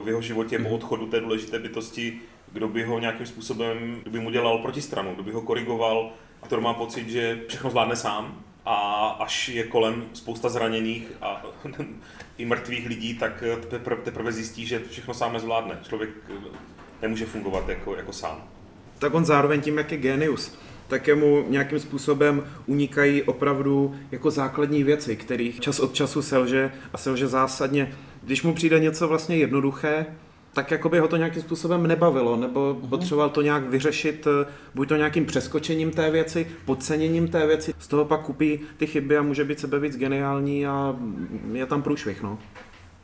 v 0.00 0.08
jeho 0.08 0.22
životě 0.22 0.58
po 0.58 0.68
odchodu 0.68 1.06
té 1.06 1.20
důležité 1.20 1.58
bytosti, 1.58 2.20
kdo 2.52 2.68
by 2.68 2.84
ho 2.84 2.98
nějakým 2.98 3.26
způsobem, 3.26 4.00
kdo 4.02 4.10
by 4.10 4.20
mu 4.20 4.30
dělal 4.30 4.58
protistranu, 4.58 5.14
kdo 5.14 5.22
by 5.22 5.32
ho 5.32 5.42
korigoval 5.42 6.12
a 6.42 6.48
to 6.48 6.60
má 6.60 6.74
pocit, 6.74 7.08
že 7.08 7.40
všechno 7.48 7.70
zvládne 7.70 7.96
sám 7.96 8.44
a 8.64 9.08
až 9.08 9.48
je 9.48 9.64
kolem 9.64 10.04
spousta 10.12 10.48
zraněných 10.48 11.12
a 11.22 11.42
i 12.38 12.44
mrtvých 12.44 12.86
lidí, 12.86 13.14
tak 13.14 13.44
teprve, 13.68 14.02
teprve 14.02 14.32
zjistí, 14.32 14.66
že 14.66 14.82
všechno 14.88 15.14
sám 15.14 15.32
nezvládne. 15.32 15.78
Člověk 15.88 16.10
nemůže 17.02 17.26
fungovat 17.26 17.68
jako, 17.68 17.96
jako 17.96 18.12
sám. 18.12 18.44
Tak 18.98 19.14
on 19.14 19.24
zároveň 19.24 19.60
tím, 19.60 19.78
jak 19.78 19.92
je 19.92 19.98
genius, 19.98 20.58
tak 20.90 21.08
mu 21.14 21.44
nějakým 21.48 21.78
způsobem 21.78 22.42
unikají 22.66 23.22
opravdu 23.22 23.94
jako 24.10 24.30
základní 24.30 24.84
věci, 24.84 25.16
kterých 25.16 25.60
čas 25.60 25.80
od 25.80 25.94
času 25.94 26.22
selže 26.22 26.72
a 26.92 26.98
selže 26.98 27.28
zásadně. 27.28 27.92
Když 28.22 28.42
mu 28.42 28.54
přijde 28.54 28.80
něco 28.80 29.08
vlastně 29.08 29.36
jednoduché, 29.36 30.06
tak 30.52 30.70
jako 30.70 30.88
by 30.88 30.98
ho 30.98 31.08
to 31.08 31.16
nějakým 31.16 31.42
způsobem 31.42 31.86
nebavilo, 31.86 32.36
nebo 32.36 32.74
uh-huh. 32.74 32.88
potřeboval 32.88 33.30
to 33.30 33.42
nějak 33.42 33.62
vyřešit, 33.62 34.26
eh, 34.26 34.46
buď 34.74 34.88
to 34.88 34.96
nějakým 34.96 35.26
přeskočením 35.26 35.90
té 35.90 36.10
věci, 36.10 36.46
podceněním 36.64 37.28
té 37.28 37.46
věci, 37.46 37.74
z 37.78 37.88
toho 37.88 38.04
pak 38.04 38.20
kupí 38.20 38.60
ty 38.76 38.86
chyby 38.86 39.16
a 39.16 39.22
může 39.22 39.44
být 39.44 39.60
sebe 39.60 39.78
víc 39.78 39.96
geniální 39.96 40.66
a 40.66 40.96
je 41.52 41.66
tam 41.66 41.82
průšvih, 41.82 42.22
no. 42.22 42.38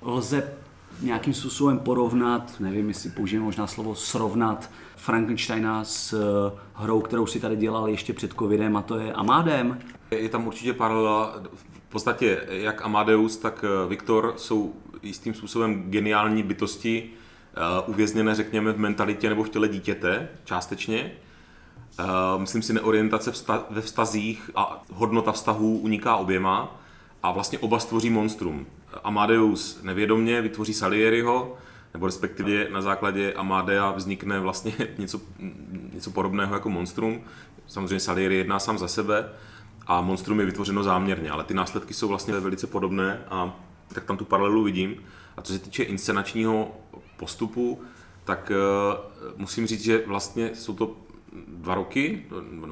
Lze 0.02 0.42
nějakým 1.00 1.34
způsobem 1.34 1.78
porovnat, 1.78 2.60
nevím, 2.60 2.88
jestli 2.88 3.10
použijeme 3.10 3.44
možná 3.44 3.66
slovo 3.66 3.94
srovnat 3.94 4.70
Frankensteina 4.96 5.84
s 5.84 6.12
eh, 6.12 6.58
hrou, 6.74 7.00
kterou 7.00 7.26
si 7.26 7.40
tady 7.40 7.56
dělal 7.56 7.88
ještě 7.88 8.12
před 8.12 8.32
covidem 8.32 8.76
a 8.76 8.82
to 8.82 8.98
je 8.98 9.12
Amadem. 9.12 9.78
Je 10.10 10.28
tam 10.28 10.46
určitě 10.46 10.72
paralela, 10.72 11.34
v 11.52 11.88
podstatě 11.88 12.40
jak 12.48 12.84
Amadeus, 12.84 13.36
tak 13.36 13.64
eh, 13.64 13.88
Viktor 13.88 14.34
jsou 14.36 14.74
jistým 15.02 15.34
způsobem 15.34 15.82
geniální 15.90 16.42
bytosti, 16.42 17.10
uh, 17.84 17.90
uvězněné, 17.90 18.34
řekněme, 18.34 18.72
v 18.72 18.78
mentalitě 18.78 19.28
nebo 19.28 19.44
v 19.44 19.48
těle 19.48 19.68
dítěte, 19.68 20.28
částečně. 20.44 21.12
Myslím 22.36 22.62
si, 22.62 22.72
neorientace 22.72 23.32
ve 23.70 23.80
vztazích 23.80 24.50
a 24.54 24.82
hodnota 24.92 25.32
vztahů 25.32 25.78
uniká 25.78 26.16
oběma 26.16 26.80
a 27.22 27.32
vlastně 27.32 27.58
oba 27.58 27.78
stvoří 27.78 28.10
monstrum. 28.10 28.66
Amadeus 29.04 29.82
nevědomně 29.82 30.42
vytvoří 30.42 30.74
Salieriho, 30.74 31.56
nebo 31.94 32.06
respektive 32.06 32.68
na 32.70 32.82
základě 32.82 33.32
Amadea 33.32 33.90
vznikne 33.90 34.40
vlastně 34.40 34.72
něco, 34.98 35.20
něco 35.92 36.10
podobného 36.10 36.54
jako 36.54 36.70
monstrum. 36.70 37.20
Samozřejmě 37.66 38.00
Salieri 38.00 38.36
jedná 38.36 38.58
sám 38.58 38.78
za 38.78 38.88
sebe 38.88 39.28
a 39.86 40.00
monstrum 40.00 40.40
je 40.40 40.46
vytvořeno 40.46 40.82
záměrně, 40.82 41.30
ale 41.30 41.44
ty 41.44 41.54
následky 41.54 41.94
jsou 41.94 42.08
vlastně 42.08 42.34
velice 42.34 42.66
podobné 42.66 43.20
a 43.30 43.56
tak 43.94 44.04
tam 44.04 44.16
tu 44.16 44.24
paralelu 44.24 44.62
vidím. 44.62 44.96
A 45.36 45.42
co 45.42 45.52
se 45.52 45.58
týče 45.58 45.82
inscenačního 45.82 46.76
postupu, 47.16 47.82
tak 48.24 48.50
uh, 48.50 49.36
musím 49.36 49.66
říct, 49.66 49.82
že 49.82 50.02
vlastně 50.06 50.50
jsou 50.54 50.74
to 50.74 50.96
dva 51.48 51.74
roky, 51.74 52.26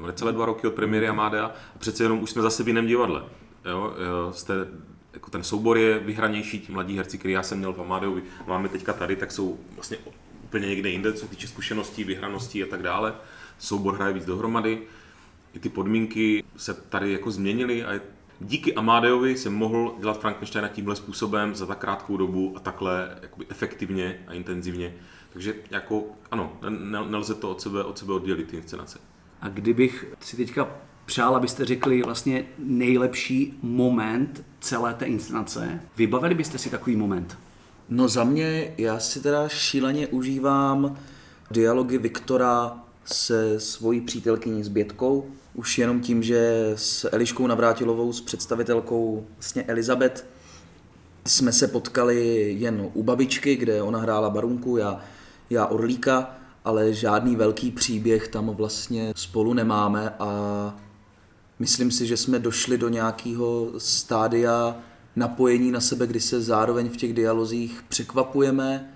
necelé 0.05 0.31
dva 0.31 0.45
roky 0.45 0.67
od 0.67 0.73
premiéry 0.73 1.07
Amadea 1.07 1.45
a 1.45 1.77
přece 1.77 2.03
jenom 2.03 2.19
už 2.19 2.29
jsme 2.29 2.41
zase 2.41 2.63
v 2.63 2.67
jiném 2.67 2.87
divadle. 2.87 3.23
Jo? 3.65 3.93
Jste, 4.31 4.53
jako 5.13 5.31
ten 5.31 5.43
soubor 5.43 5.77
je 5.77 5.99
vyhranější, 5.99 6.59
ti 6.59 6.71
mladí 6.71 6.97
herci, 6.97 7.17
který 7.17 7.33
já 7.33 7.43
jsem 7.43 7.57
měl 7.57 7.73
v 7.73 7.81
Amadeovi, 7.81 8.23
máme 8.47 8.69
teďka 8.69 8.93
tady, 8.93 9.15
tak 9.15 9.31
jsou 9.31 9.59
vlastně 9.75 9.97
úplně 10.43 10.67
někde 10.67 10.89
jinde, 10.89 11.13
co 11.13 11.27
týče 11.27 11.47
zkušeností, 11.47 12.03
vyhraností 12.03 12.63
a 12.63 12.67
tak 12.67 12.81
dále. 12.81 13.15
Soubor 13.59 13.95
hraje 13.95 14.13
víc 14.13 14.25
dohromady. 14.25 14.81
I 15.53 15.59
ty 15.59 15.69
podmínky 15.69 16.43
se 16.57 16.73
tady 16.73 17.11
jako 17.11 17.31
změnily 17.31 17.83
a 17.83 17.93
je 17.93 18.01
díky 18.39 18.75
Amadeovi 18.75 19.37
jsem 19.37 19.53
mohl 19.53 19.95
dělat 19.99 20.19
Frankensteina 20.19 20.67
tímhle 20.67 20.95
způsobem 20.95 21.55
za 21.55 21.65
tak 21.65 21.77
krátkou 21.77 22.17
dobu 22.17 22.53
a 22.57 22.59
takhle 22.59 23.19
efektivně 23.49 24.23
a 24.27 24.33
intenzivně. 24.33 24.95
Takže 25.33 25.55
jako 25.71 26.03
ano, 26.31 26.59
nelze 27.09 27.35
to 27.35 27.51
od 27.51 27.61
sebe, 27.61 27.83
od 27.83 27.97
sebe 27.97 28.13
oddělit 28.13 28.47
ty 28.47 28.57
inscenace. 28.57 28.99
A 29.41 29.49
kdybych 29.49 30.05
si 30.19 30.37
teďka 30.37 30.67
přál, 31.05 31.35
abyste 31.35 31.65
řekli 31.65 32.01
vlastně 32.03 32.45
nejlepší 32.57 33.59
moment 33.61 34.43
celé 34.59 34.93
té 34.93 35.05
inscenace, 35.05 35.79
vybavili 35.97 36.35
byste 36.35 36.57
si 36.57 36.69
takový 36.69 36.95
moment? 36.95 37.37
No 37.89 38.07
za 38.07 38.23
mě, 38.23 38.73
já 38.77 38.99
si 38.99 39.21
teda 39.21 39.47
šíleně 39.47 40.07
užívám 40.07 40.97
dialogy 41.51 41.97
Viktora 41.97 42.77
se 43.05 43.59
svojí 43.59 44.01
přítelkyní 44.01 44.63
s 44.63 44.67
Bětkou, 44.67 45.25
už 45.53 45.77
jenom 45.77 46.01
tím, 46.01 46.23
že 46.23 46.71
s 46.75 47.09
Eliškou 47.11 47.47
Navrátilovou, 47.47 48.13
s 48.13 48.21
představitelkou 48.21 49.25
vlastně 49.35 49.63
Elizabeth, 49.63 50.25
jsme 51.27 51.51
se 51.51 51.67
potkali 51.67 52.51
jen 52.59 52.89
u 52.93 53.03
babičky, 53.03 53.55
kde 53.55 53.81
ona 53.81 53.99
hrála 53.99 54.29
barunku, 54.29 54.77
já, 54.77 55.01
já 55.49 55.65
Orlíka, 55.65 56.35
ale 56.65 56.93
žádný 56.93 57.35
velký 57.35 57.71
příběh 57.71 58.27
tam 58.27 58.49
vlastně 58.49 59.13
spolu 59.15 59.53
nemáme 59.53 60.09
a 60.19 60.75
myslím 61.59 61.91
si, 61.91 62.07
že 62.07 62.17
jsme 62.17 62.39
došli 62.39 62.77
do 62.77 62.89
nějakého 62.89 63.71
stádia 63.77 64.77
napojení 65.15 65.71
na 65.71 65.81
sebe, 65.81 66.07
kdy 66.07 66.19
se 66.19 66.41
zároveň 66.41 66.89
v 66.89 66.97
těch 66.97 67.13
dialozích 67.13 67.83
překvapujeme, 67.89 68.95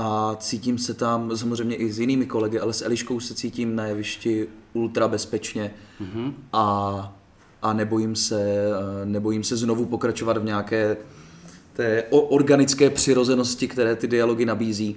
a 0.00 0.36
cítím 0.40 0.78
se 0.78 0.94
tam 0.94 1.36
samozřejmě 1.36 1.76
i 1.76 1.92
s 1.92 1.98
jinými 1.98 2.26
kolegy, 2.26 2.60
ale 2.60 2.72
s 2.72 2.82
Eliškou 2.82 3.20
se 3.20 3.34
cítím 3.34 3.76
na 3.76 3.86
jevišti 3.86 4.48
ultra 4.72 5.08
bezpečně 5.08 5.74
mm-hmm. 6.00 6.32
a, 6.52 7.16
a 7.62 7.72
nebojím, 7.72 8.16
se, 8.16 8.64
nebojím 9.04 9.44
se 9.44 9.56
znovu 9.56 9.84
pokračovat 9.84 10.38
v 10.38 10.44
nějaké 10.44 10.96
té 11.72 12.04
organické 12.10 12.90
přirozenosti, 12.90 13.68
které 13.68 13.96
ty 13.96 14.06
dialogy 14.06 14.44
nabízí, 14.44 14.96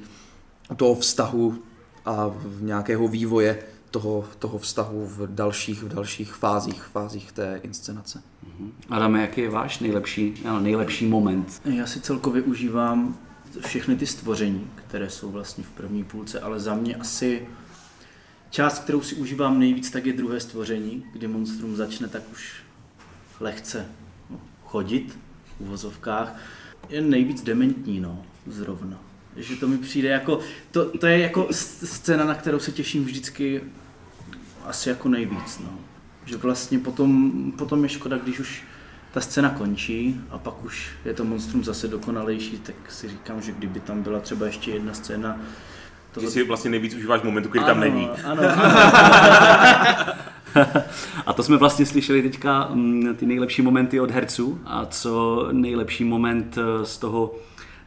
toho 0.76 0.96
vztahu 0.96 1.58
a 2.06 2.32
v 2.36 2.64
nějakého 2.64 3.08
vývoje 3.08 3.60
toho, 3.92 4.26
toho 4.40 4.58
vztahu 4.58 5.06
v 5.06 5.28
dalších, 5.28 5.84
v 5.84 5.88
dalších 5.88 6.34
fázích, 6.34 6.84
fázích 6.84 7.32
té 7.32 7.60
inscenace. 7.64 8.20
Mm-hmm. 8.20 8.72
Adame, 8.90 9.22
jaký 9.22 9.42
je 9.42 9.50
váš 9.50 9.80
nejlepší, 9.80 10.34
ano, 10.46 10.60
nejlepší 10.60 11.06
moment? 11.06 11.62
Já 11.66 11.88
si 11.88 12.00
celkově 12.00 12.42
užívám 12.42 13.18
všechny 13.66 13.96
ty 13.96 14.06
stvoření, 14.06 14.68
které 14.76 15.10
jsou 15.10 15.32
vlastně 15.32 15.64
v 15.64 15.70
první 15.70 16.04
půlce, 16.04 16.40
ale 16.40 16.60
za 16.60 16.76
mě 16.76 16.96
asi 16.96 17.48
část, 18.50 18.80
kterou 18.80 19.02
si 19.02 19.16
užívám 19.16 19.60
nejvíc, 19.60 19.92
tak 19.92 20.06
je 20.06 20.14
druhé 20.14 20.40
stvoření, 20.40 21.06
kdy 21.14 21.28
monstrum 21.28 21.76
začne 21.76 22.08
tak 22.08 22.24
už 22.32 22.54
lehce 23.40 23.86
no, 24.30 24.40
chodit 24.66 25.20
v 25.58 25.62
uvozovkách. 25.62 26.36
Je 26.90 27.02
nejvíc 27.02 27.44
dementní, 27.44 28.00
no, 28.00 28.26
zrovna. 28.48 29.00
Že 29.36 29.56
to 29.56 29.68
mi 29.68 29.78
přijde 29.78 30.10
jako, 30.10 30.40
to, 30.72 30.98
to 30.98 31.08
je 31.08 31.20
jako 31.20 31.48
scéna, 31.52 32.26
na 32.26 32.36
kterou 32.36 32.60
se 32.60 32.72
těším 32.72 33.06
vždycky 33.06 33.62
asi 34.66 34.90
jako 34.90 35.10
nejvíc, 35.10 35.60
no. 35.60 35.80
Že 36.26 36.38
vlastně 36.38 36.80
potom, 36.80 37.32
potom 37.58 37.84
je 37.84 37.90
škoda, 37.90 38.18
když 38.18 38.40
už 38.40 38.64
ta 39.14 39.22
scéna 39.22 39.50
končí 39.50 40.22
a 40.30 40.38
pak 40.38 40.66
už 40.66 40.90
je 41.06 41.14
to 41.14 41.24
monstrum 41.24 41.64
zase 41.64 41.88
dokonalejší, 41.88 42.58
tak 42.58 42.76
si 42.90 43.10
říkám, 43.10 43.42
že 43.42 43.52
kdyby 43.52 43.80
tam 43.80 44.02
byla 44.02 44.20
třeba 44.20 44.46
ještě 44.46 44.72
jedna 44.72 44.94
scéna, 44.94 45.40
to... 46.12 46.22
Že 46.22 46.30
si 46.30 46.44
vlastně 46.44 46.72
nejvíc 46.72 46.96
užíváš 46.96 47.22
momentu, 47.22 47.50
který 47.50 47.66
ano, 47.66 47.74
tam 47.74 47.80
není. 47.80 48.10
Ano. 48.10 48.44
a 51.26 51.34
to 51.34 51.44
jsme 51.44 51.58
vlastně 51.58 51.86
slyšeli 51.86 52.22
teďka 52.22 52.70
mm, 52.72 53.16
ty 53.16 53.26
nejlepší 53.26 53.62
momenty 53.62 54.00
od 54.00 54.12
herců 54.12 54.62
a 54.66 54.86
co 54.86 55.48
nejlepší 55.52 56.04
moment 56.04 56.58
eh, 56.58 56.86
z 56.86 56.98
toho 56.98 57.36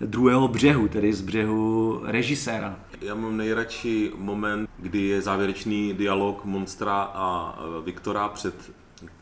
druhého 0.00 0.48
břehu, 0.48 0.88
tedy 0.88 1.12
z 1.12 1.20
břehu 1.20 2.00
režiséra. 2.04 2.78
Já 3.00 3.14
mám 3.14 3.36
nejradši 3.36 4.12
moment, 4.16 4.70
kdy 4.78 5.02
je 5.02 5.22
závěrečný 5.22 5.94
dialog 5.94 6.44
Monstra 6.44 7.02
a 7.14 7.58
eh, 7.58 7.84
Viktora 7.84 8.28
před 8.28 8.72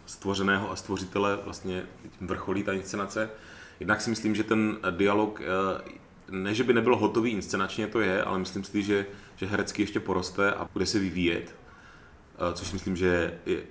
stvořeného 0.07 0.71
a 0.71 0.77
stvořitele 0.77 1.39
vlastně 1.45 1.83
vrcholí 2.21 2.63
ta 2.63 2.73
inscenace. 2.73 3.31
Jednak 3.81 4.01
si 4.01 4.11
myslím, 4.11 4.35
že 4.35 4.45
ten 4.45 4.77
dialog, 4.91 5.41
eh, 5.41 5.91
ne 6.31 6.55
že 6.55 6.65
by 6.65 6.73
nebyl 6.73 6.97
hotový 6.97 7.31
inscenačně, 7.31 7.87
to 7.87 8.01
je, 8.01 8.23
ale 8.23 8.39
myslím 8.39 8.65
si, 8.65 8.83
že, 8.83 9.07
že 9.37 9.47
herecky 9.47 9.83
ještě 9.83 10.01
poroste 10.01 10.53
a 10.53 10.69
bude 10.73 10.87
se 10.87 10.99
vyvíjet, 10.99 11.55
což 12.55 12.73
myslím, 12.73 12.97
že 12.97 13.39
je 13.47 13.63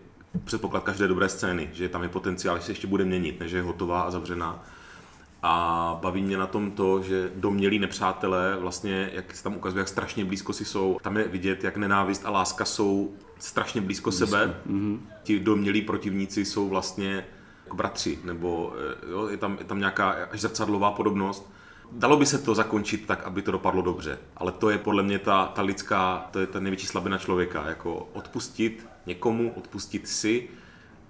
předpoklad 0.44 0.84
každé 0.84 1.08
dobré 1.08 1.30
scény, 1.30 1.70
že 1.74 1.90
tam 1.90 2.04
je 2.04 2.10
potenciál, 2.10 2.58
že 2.58 2.64
se 2.64 2.72
ještě 2.72 2.88
bude 2.88 3.06
měnit, 3.06 3.40
než 3.40 3.52
je 3.52 3.62
hotová 3.62 4.02
a 4.02 4.12
zavřená. 4.12 4.64
A 5.44 5.98
baví 6.02 6.22
mě 6.22 6.38
na 6.38 6.48
tom 6.48 6.72
to, 6.72 7.02
že 7.02 7.32
domělí 7.36 7.80
nepřátelé, 7.80 8.58
vlastně, 8.60 9.10
jak 9.14 9.36
se 9.36 9.44
tam 9.44 9.56
ukazuje, 9.56 9.82
jak 9.82 9.88
strašně 9.88 10.26
blízko 10.26 10.54
si 10.54 10.66
jsou. 10.66 10.98
Tam 11.02 11.18
je 11.18 11.28
vidět, 11.28 11.64
jak 11.64 11.78
nenávist 11.78 12.26
a 12.26 12.30
láska 12.30 12.66
jsou 12.66 13.14
strašně 13.40 13.82
blízko, 13.82 14.10
blízko. 14.10 14.26
sebe. 14.26 14.56
Mm-hmm. 14.68 15.00
Ti 15.24 15.40
domělí 15.40 15.82
protivníci 15.82 16.46
jsou 16.46 16.70
vlastně 16.70 17.26
jako 17.66 17.76
bratři, 17.78 18.20
nebo 18.24 18.74
eh, 19.06 19.12
jo, 19.12 19.28
je, 19.28 19.38
tam, 19.38 19.58
je 19.60 19.66
tam 19.66 19.80
nějaká 19.80 20.10
až 20.32 20.42
zrcadlová 20.42 20.92
podobnost. 20.92 21.52
dalo 21.92 22.18
by 22.18 22.26
se 22.26 22.38
to 22.38 22.56
zakončit 22.56 23.06
tak, 23.06 23.24
aby 23.24 23.42
to 23.42 23.52
dopadlo 23.52 23.82
dobře, 23.82 24.18
ale 24.38 24.52
to 24.52 24.70
je 24.70 24.78
podle 24.78 25.04
mě 25.04 25.20
ta, 25.20 25.46
ta 25.46 25.62
lidská, 25.62 26.30
to 26.32 26.40
je 26.40 26.48
ta 26.48 26.60
největší 26.60 26.88
slabina 26.88 27.18
člověka, 27.18 27.68
jako 27.68 28.10
odpustit 28.14 28.88
někomu, 29.06 29.54
odpustit 29.56 30.08
si 30.08 30.50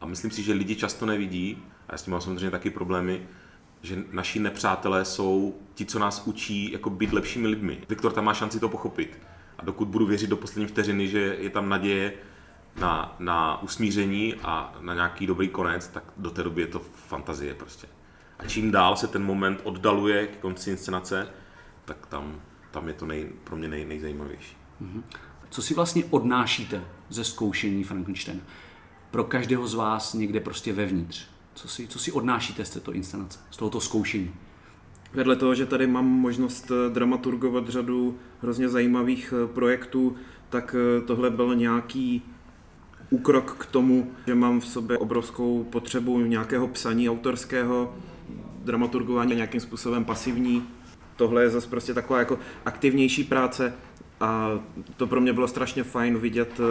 a 0.01 0.05
myslím 0.05 0.31
si, 0.31 0.43
že 0.43 0.53
lidi 0.53 0.75
často 0.75 1.05
nevidí, 1.05 1.63
a 1.87 1.93
já 1.93 1.97
s 1.97 2.03
tím 2.03 2.11
mám 2.11 2.21
samozřejmě 2.21 2.51
taky 2.51 2.69
problémy, 2.69 3.27
že 3.81 4.03
naši 4.11 4.39
nepřátelé 4.39 5.05
jsou 5.05 5.55
ti, 5.73 5.85
co 5.85 5.99
nás 5.99 6.23
učí 6.25 6.71
jako 6.71 6.89
být 6.89 7.13
lepšími 7.13 7.47
lidmi. 7.47 7.77
Viktor 7.89 8.11
tam 8.11 8.25
má 8.25 8.33
šanci 8.33 8.59
to 8.59 8.69
pochopit. 8.69 9.19
A 9.57 9.65
dokud 9.65 9.87
budu 9.87 10.05
věřit 10.05 10.29
do 10.29 10.37
poslední 10.37 10.67
vteřiny, 10.67 11.07
že 11.07 11.37
je 11.39 11.49
tam 11.49 11.69
naděje 11.69 12.13
na, 12.75 13.15
na 13.19 13.61
usmíření 13.61 14.35
a 14.43 14.75
na 14.81 14.93
nějaký 14.93 15.27
dobrý 15.27 15.49
konec, 15.49 15.87
tak 15.87 16.03
do 16.17 16.31
té 16.31 16.43
doby 16.43 16.61
je 16.61 16.67
to 16.67 16.79
fantazie 16.79 17.53
prostě. 17.53 17.87
A 18.39 18.45
čím 18.47 18.71
dál 18.71 18.95
se 18.95 19.07
ten 19.07 19.23
moment 19.23 19.61
oddaluje 19.63 20.27
k 20.27 20.37
konci 20.37 20.71
inscenace, 20.71 21.27
tak 21.85 22.05
tam, 22.05 22.41
tam 22.71 22.87
je 22.87 22.93
to 22.93 23.05
nej, 23.05 23.29
pro 23.43 23.55
mě 23.55 23.67
nej, 23.67 23.85
nejzajímavější. 23.85 24.57
Co 25.49 25.61
si 25.61 25.73
vlastně 25.73 26.05
odnášíte 26.05 26.83
ze 27.09 27.23
zkoušení 27.23 27.83
Frankensteina? 27.83 28.41
Pro 29.11 29.23
každého 29.23 29.67
z 29.67 29.73
vás 29.73 30.13
někde 30.13 30.39
prostě 30.39 30.73
vevnitř. 30.73 31.30
Co 31.53 31.67
si, 31.67 31.87
co 31.87 31.99
si 31.99 32.11
odnášíte 32.11 32.65
z 32.65 32.69
této 32.69 32.93
inscenace, 32.93 33.39
z 33.51 33.57
tohoto 33.57 33.81
zkoušení? 33.81 34.33
Vedle 35.13 35.35
toho, 35.35 35.55
že 35.55 35.65
tady 35.65 35.87
mám 35.87 36.05
možnost 36.05 36.71
eh, 36.71 36.89
dramaturgovat 36.89 37.69
řadu 37.69 38.17
hrozně 38.41 38.69
zajímavých 38.69 39.33
eh, 39.33 39.47
projektů, 39.47 40.15
tak 40.49 40.75
eh, 40.75 41.01
tohle 41.01 41.29
byl 41.29 41.55
nějaký 41.55 42.21
úkrok 43.09 43.55
k 43.59 43.65
tomu, 43.65 44.11
že 44.27 44.35
mám 44.35 44.59
v 44.59 44.67
sobě 44.67 44.97
obrovskou 44.97 45.63
potřebu 45.63 46.19
nějakého 46.19 46.67
psaní 46.67 47.09
autorského, 47.09 47.95
dramaturgování 48.63 49.35
nějakým 49.35 49.61
způsobem 49.61 50.05
pasivní. 50.05 50.63
Tohle 51.15 51.43
je 51.43 51.49
zase 51.49 51.67
prostě 51.67 51.93
taková 51.93 52.19
jako 52.19 52.39
aktivnější 52.65 53.23
práce 53.23 53.73
a 54.19 54.49
to 54.97 55.07
pro 55.07 55.21
mě 55.21 55.33
bylo 55.33 55.47
strašně 55.47 55.83
fajn 55.83 56.17
vidět, 56.17 56.61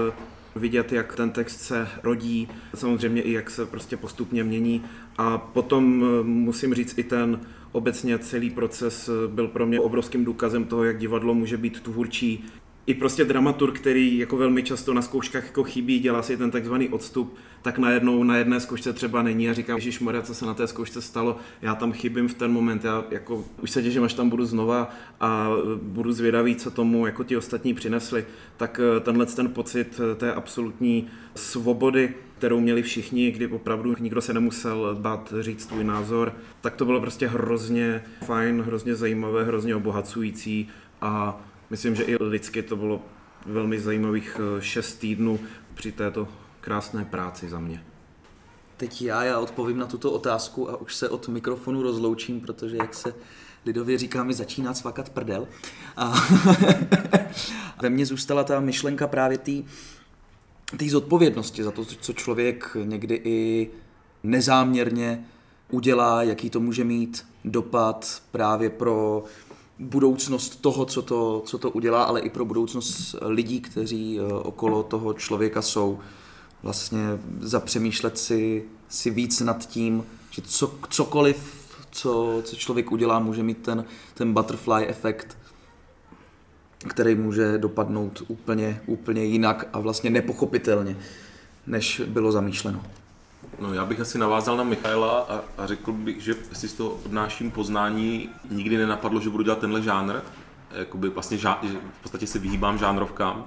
vidět, 0.56 0.92
jak 0.92 1.16
ten 1.16 1.30
text 1.30 1.60
se 1.60 1.88
rodí, 2.02 2.48
samozřejmě 2.74 3.22
i 3.22 3.32
jak 3.32 3.50
se 3.50 3.66
prostě 3.66 3.96
postupně 3.96 4.44
mění. 4.44 4.82
A 5.18 5.38
potom 5.38 6.04
eh, 6.04 6.22
musím 6.22 6.74
říct 6.74 6.98
i 6.98 7.02
ten 7.02 7.40
obecně 7.72 8.18
celý 8.18 8.50
proces 8.50 9.08
eh, 9.08 9.28
byl 9.28 9.48
pro 9.48 9.66
mě 9.66 9.80
obrovským 9.80 10.24
důkazem 10.24 10.64
toho, 10.64 10.84
jak 10.84 10.98
divadlo 10.98 11.34
může 11.34 11.56
být 11.56 11.80
tvůrčí, 11.80 12.44
i 12.90 12.94
prostě 12.94 13.24
dramaturg, 13.24 13.80
který 13.80 14.18
jako 14.18 14.36
velmi 14.36 14.62
často 14.62 14.94
na 14.94 15.02
zkouškách 15.02 15.44
jako 15.44 15.64
chybí, 15.64 15.98
dělá 15.98 16.22
si 16.22 16.36
ten 16.36 16.50
takzvaný 16.50 16.88
odstup, 16.88 17.36
tak 17.62 17.78
najednou 17.78 18.24
na 18.24 18.36
jedné 18.36 18.60
zkoušce 18.60 18.92
třeba 18.92 19.22
není 19.22 19.48
a 19.48 19.52
říká, 19.52 19.74
Ježíš 19.74 20.00
Maria, 20.00 20.22
co 20.22 20.34
se 20.34 20.46
na 20.46 20.54
té 20.54 20.66
zkoušce 20.66 21.02
stalo, 21.02 21.36
já 21.62 21.74
tam 21.74 21.92
chybím 21.92 22.28
v 22.28 22.34
ten 22.34 22.52
moment, 22.52 22.84
já 22.84 23.04
jako 23.10 23.44
už 23.62 23.70
se 23.70 23.82
těším, 23.82 24.04
až 24.04 24.14
tam 24.14 24.30
budu 24.30 24.44
znova 24.44 24.90
a 25.20 25.48
budu 25.82 26.12
zvědavý, 26.12 26.56
co 26.56 26.70
tomu 26.70 27.06
jako 27.06 27.24
ti 27.24 27.36
ostatní 27.36 27.74
přinesli, 27.74 28.26
tak 28.56 28.80
eh, 28.96 29.00
tenhle 29.00 29.26
ten 29.26 29.48
pocit 29.48 30.00
eh, 30.00 30.14
té 30.14 30.34
absolutní 30.34 31.08
svobody, 31.34 32.14
kterou 32.38 32.60
měli 32.60 32.82
všichni, 32.82 33.30
kdy 33.30 33.46
opravdu 33.46 33.94
nikdo 34.00 34.20
se 34.20 34.34
nemusel 34.34 34.96
bát 35.00 35.34
říct 35.40 35.68
svůj 35.68 35.84
názor, 35.84 36.34
tak 36.60 36.76
to 36.76 36.84
bylo 36.84 37.00
prostě 37.00 37.26
hrozně 37.28 38.02
fajn, 38.24 38.62
hrozně 38.62 38.94
zajímavé, 38.94 39.44
hrozně 39.44 39.76
obohacující 39.76 40.68
a 41.00 41.40
Myslím, 41.70 41.94
že 41.94 42.02
i 42.02 42.22
lidsky 42.22 42.62
to 42.62 42.76
bylo 42.76 43.02
velmi 43.46 43.80
zajímavých 43.80 44.40
eh, 44.40 44.62
šest 44.62 44.94
týdnů 44.94 45.40
při 45.74 45.92
této 45.92 46.28
krásné 46.60 47.04
práci 47.04 47.48
za 47.48 47.60
mě. 47.60 47.84
Teď 48.76 49.02
já, 49.02 49.24
já 49.24 49.38
odpovím 49.38 49.78
na 49.78 49.86
tuto 49.86 50.12
otázku 50.12 50.70
a 50.70 50.76
už 50.76 50.94
se 50.94 51.08
od 51.08 51.28
mikrofonu 51.28 51.82
rozloučím, 51.82 52.40
protože 52.40 52.76
jak 52.76 52.94
se 52.94 53.14
lidově 53.66 53.98
říká, 53.98 54.24
mi 54.24 54.34
začíná 54.34 54.72
cvakat 54.72 55.10
prdel. 55.10 55.48
A 55.96 56.14
ve 57.82 57.90
mně 57.90 58.06
zůstala 58.06 58.44
ta 58.44 58.60
myšlenka 58.60 59.06
právě 59.06 59.38
té 59.38 59.52
té 60.76 60.88
zodpovědnosti 60.88 61.64
za 61.64 61.70
to, 61.70 61.84
co 61.84 62.12
člověk 62.12 62.76
někdy 62.84 63.20
i 63.24 63.70
nezáměrně 64.22 65.24
udělá, 65.70 66.22
jaký 66.22 66.50
to 66.50 66.60
může 66.60 66.84
mít 66.84 67.26
dopad 67.44 68.22
právě 68.30 68.70
pro 68.70 69.24
budoucnost 69.80 70.60
toho, 70.60 70.84
co 70.86 71.02
to, 71.02 71.42
co 71.46 71.58
to 71.58 71.70
udělá, 71.70 72.02
ale 72.02 72.20
i 72.20 72.30
pro 72.30 72.44
budoucnost 72.44 73.14
lidí, 73.22 73.60
kteří 73.60 74.18
eh, 74.18 74.32
okolo 74.32 74.82
toho 74.82 75.14
člověka 75.14 75.62
jsou. 75.62 75.98
Vlastně 76.62 77.00
zapřemýšlet 77.40 78.18
si, 78.18 78.64
si 78.88 79.10
víc 79.10 79.40
nad 79.40 79.68
tím, 79.68 80.04
že 80.30 80.42
co, 80.42 80.74
cokoliv, 80.90 81.60
co, 81.90 82.42
co 82.44 82.56
člověk 82.56 82.92
udělá, 82.92 83.18
může 83.18 83.42
mít 83.42 83.58
ten, 83.58 83.84
ten 84.14 84.34
butterfly 84.34 84.86
efekt, 84.88 85.38
který 86.88 87.14
může 87.14 87.58
dopadnout 87.58 88.22
úplně, 88.28 88.80
úplně 88.86 89.24
jinak 89.24 89.68
a 89.72 89.80
vlastně 89.80 90.10
nepochopitelně, 90.10 90.96
než 91.66 92.02
bylo 92.06 92.32
zamýšleno. 92.32 92.82
No 93.60 93.74
já 93.74 93.84
bych 93.84 94.00
asi 94.00 94.18
navázal 94.18 94.56
na 94.56 94.64
Michaela 94.64 95.20
a, 95.20 95.40
a 95.62 95.66
řekl 95.66 95.92
bych, 95.92 96.22
že 96.22 96.34
si 96.52 96.68
z 96.68 96.74
toho 96.74 96.90
odnáším 96.90 97.50
poznání, 97.50 98.28
nikdy 98.50 98.76
nenapadlo, 98.76 99.20
že 99.20 99.30
budu 99.30 99.44
dělat 99.44 99.58
tenhle 99.58 99.82
žánr. 99.82 100.14
Jakoby 100.70 101.08
vlastně 101.08 101.38
žá, 101.38 101.60
v 101.98 102.02
podstatě 102.02 102.26
se 102.26 102.38
vyhýbám 102.38 102.78
žánrovkám. 102.78 103.44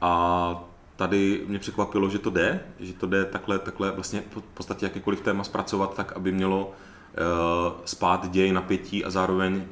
A 0.00 0.64
tady 0.96 1.44
mě 1.46 1.58
překvapilo, 1.58 2.10
že 2.10 2.18
to 2.18 2.30
jde, 2.30 2.60
že 2.80 2.92
to 2.92 3.06
jde 3.06 3.24
takhle, 3.24 3.58
takhle 3.58 3.90
vlastně 3.90 4.22
v 4.30 4.42
podstatě 4.54 4.86
jakékoliv 4.86 5.20
téma 5.20 5.44
zpracovat 5.44 5.94
tak, 5.94 6.12
aby 6.12 6.32
mělo 6.32 6.72
spát 7.84 8.30
děj, 8.30 8.52
napětí 8.52 9.04
a 9.04 9.10
zároveň 9.10 9.62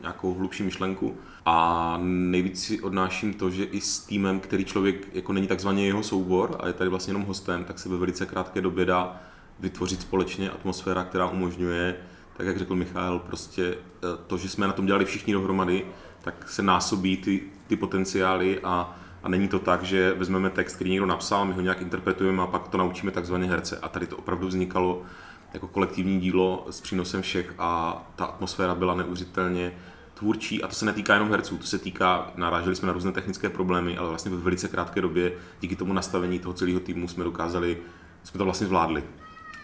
nějakou 0.00 0.34
hlubší 0.34 0.62
myšlenku. 0.62 1.16
A 1.46 1.98
nejvíc 2.02 2.64
si 2.64 2.80
odnáším 2.80 3.34
to, 3.34 3.50
že 3.50 3.64
i 3.64 3.80
s 3.80 3.98
týmem, 3.98 4.40
který 4.40 4.64
člověk 4.64 5.14
jako 5.14 5.32
není 5.32 5.46
takzvaně 5.46 5.86
jeho 5.86 6.02
soubor 6.02 6.56
a 6.60 6.66
je 6.66 6.72
tady 6.72 6.90
vlastně 6.90 7.10
jenom 7.10 7.24
hostem, 7.24 7.64
tak 7.64 7.78
se 7.78 7.88
ve 7.88 7.96
velice 7.96 8.26
krátké 8.26 8.60
době 8.60 8.84
dá 8.84 9.20
vytvořit 9.60 10.00
společně 10.00 10.50
atmosféra, 10.50 11.04
která 11.04 11.26
umožňuje, 11.26 11.96
tak 12.36 12.46
jak 12.46 12.58
řekl 12.58 12.76
Michal, 12.76 13.18
prostě 13.18 13.64
eh, 13.74 14.06
to, 14.26 14.36
že 14.36 14.48
jsme 14.48 14.66
na 14.66 14.72
tom 14.72 14.86
dělali 14.86 15.04
všichni 15.04 15.32
dohromady, 15.32 15.86
tak 16.22 16.48
se 16.48 16.62
násobí 16.62 17.16
ty, 17.16 17.42
ty 17.66 17.76
potenciály 17.76 18.60
a, 18.62 18.96
a 19.22 19.28
není 19.28 19.48
to 19.48 19.58
tak, 19.58 19.82
že 19.82 20.14
vezmeme 20.14 20.50
text, 20.50 20.74
který 20.74 20.90
někdo 20.90 21.06
napsal, 21.06 21.44
my 21.44 21.52
ho 21.52 21.60
nějak 21.60 21.82
interpretujeme 21.82 22.42
a 22.42 22.46
pak 22.46 22.68
to 22.68 22.78
naučíme 22.78 23.12
takzvaně 23.12 23.46
herce. 23.46 23.78
A 23.78 23.88
tady 23.88 24.06
to 24.06 24.16
opravdu 24.16 24.46
vznikalo 24.46 25.02
jako 25.54 25.68
kolektivní 25.68 26.20
dílo 26.20 26.66
s 26.70 26.80
přínosem 26.80 27.22
všech 27.22 27.54
a 27.58 28.02
ta 28.16 28.24
atmosféra 28.24 28.74
byla 28.74 28.94
neuvěřitelně 28.94 29.72
tvůrčí, 30.14 30.62
a 30.62 30.68
to 30.68 30.74
se 30.74 30.84
netýká 30.84 31.14
jenom 31.14 31.30
herců, 31.30 31.58
to 31.58 31.66
se 31.66 31.78
týká, 31.78 32.32
naráželi 32.36 32.76
jsme 32.76 32.86
na 32.86 32.92
různé 32.92 33.12
technické 33.12 33.48
problémy, 33.48 33.98
ale 33.98 34.08
vlastně 34.08 34.30
ve 34.30 34.36
velice 34.36 34.68
krátké 34.68 35.00
době 35.00 35.32
díky 35.60 35.76
tomu 35.76 35.92
nastavení 35.92 36.38
toho 36.38 36.52
celého 36.52 36.80
týmu 36.80 37.08
jsme 37.08 37.24
dokázali, 37.24 37.78
jsme 38.22 38.38
to 38.38 38.44
vlastně 38.44 38.66
zvládli. 38.66 39.04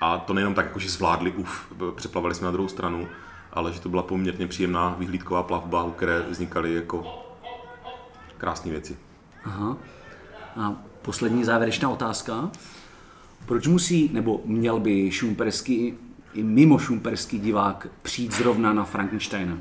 A 0.00 0.18
to 0.18 0.34
nejenom 0.34 0.54
tak, 0.54 0.66
jako 0.66 0.78
že 0.78 0.88
zvládli, 0.88 1.32
uf, 1.32 1.72
přeplavali 1.94 2.34
jsme 2.34 2.44
na 2.44 2.50
druhou 2.50 2.68
stranu, 2.68 3.08
ale 3.52 3.72
že 3.72 3.80
to 3.80 3.88
byla 3.88 4.02
poměrně 4.02 4.46
příjemná 4.46 4.94
vyhlídková 4.98 5.42
plavba, 5.42 5.82
u 5.82 5.90
které 5.90 6.22
vznikaly 6.28 6.74
jako 6.74 7.26
krásné 8.38 8.70
věci. 8.70 8.96
Aha. 9.44 9.76
A 10.56 10.72
poslední 11.02 11.44
závěrečná 11.44 11.88
otázka. 11.88 12.50
Proč 13.46 13.66
musí, 13.66 14.10
nebo 14.12 14.42
měl 14.44 14.80
by 14.80 15.10
šumperský, 15.10 15.94
i 16.34 16.42
mimo 16.42 16.78
šumperský 16.78 17.38
divák 17.38 17.86
přijít 18.02 18.32
zrovna 18.32 18.72
na 18.72 18.84
Frankensteina? 18.84 19.58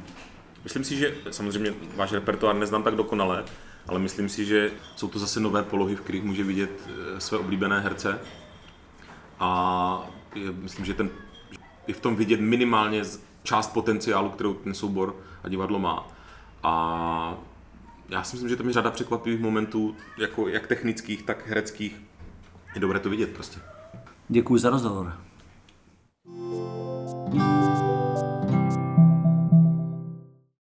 Myslím 0.63 0.83
si, 0.83 0.95
že 0.95 1.15
samozřejmě 1.31 1.73
váš 1.95 2.11
repertoár 2.11 2.55
neznám 2.55 2.83
tak 2.83 2.95
dokonale, 2.95 3.43
ale 3.87 3.99
myslím 3.99 4.29
si, 4.29 4.45
že 4.45 4.71
jsou 4.95 5.07
to 5.07 5.19
zase 5.19 5.39
nové 5.39 5.63
polohy, 5.63 5.95
v 5.95 6.01
kterých 6.01 6.23
může 6.23 6.43
vidět 6.43 6.71
eh, 6.87 7.19
své 7.19 7.37
oblíbené 7.37 7.79
herce. 7.79 8.19
A 9.39 10.09
je, 10.35 10.51
myslím, 10.51 10.85
že 10.85 10.93
ten, 10.93 11.09
je 11.87 11.93
v 11.93 11.99
tom 11.99 12.15
vidět 12.15 12.39
minimálně 12.39 13.03
část 13.43 13.73
potenciálu, 13.73 14.29
kterou 14.29 14.53
ten 14.53 14.73
soubor 14.73 15.15
a 15.43 15.49
divadlo 15.49 15.79
má. 15.79 16.07
A 16.63 17.37
já 18.09 18.23
si 18.23 18.35
myslím, 18.35 18.49
že 18.49 18.55
tam 18.55 18.67
je 18.67 18.73
řada 18.73 18.91
překvapivých 18.91 19.39
momentů, 19.39 19.95
jako 20.17 20.47
jak 20.47 20.67
technických, 20.67 21.23
tak 21.23 21.47
hereckých. 21.47 22.01
Je 22.75 22.81
dobré 22.81 22.99
to 22.99 23.09
vidět 23.09 23.29
prostě. 23.33 23.59
Děkuji 24.29 24.57
za 24.57 24.69
rozhovor. 24.69 25.13
thank 27.31 27.63
you 27.63 27.68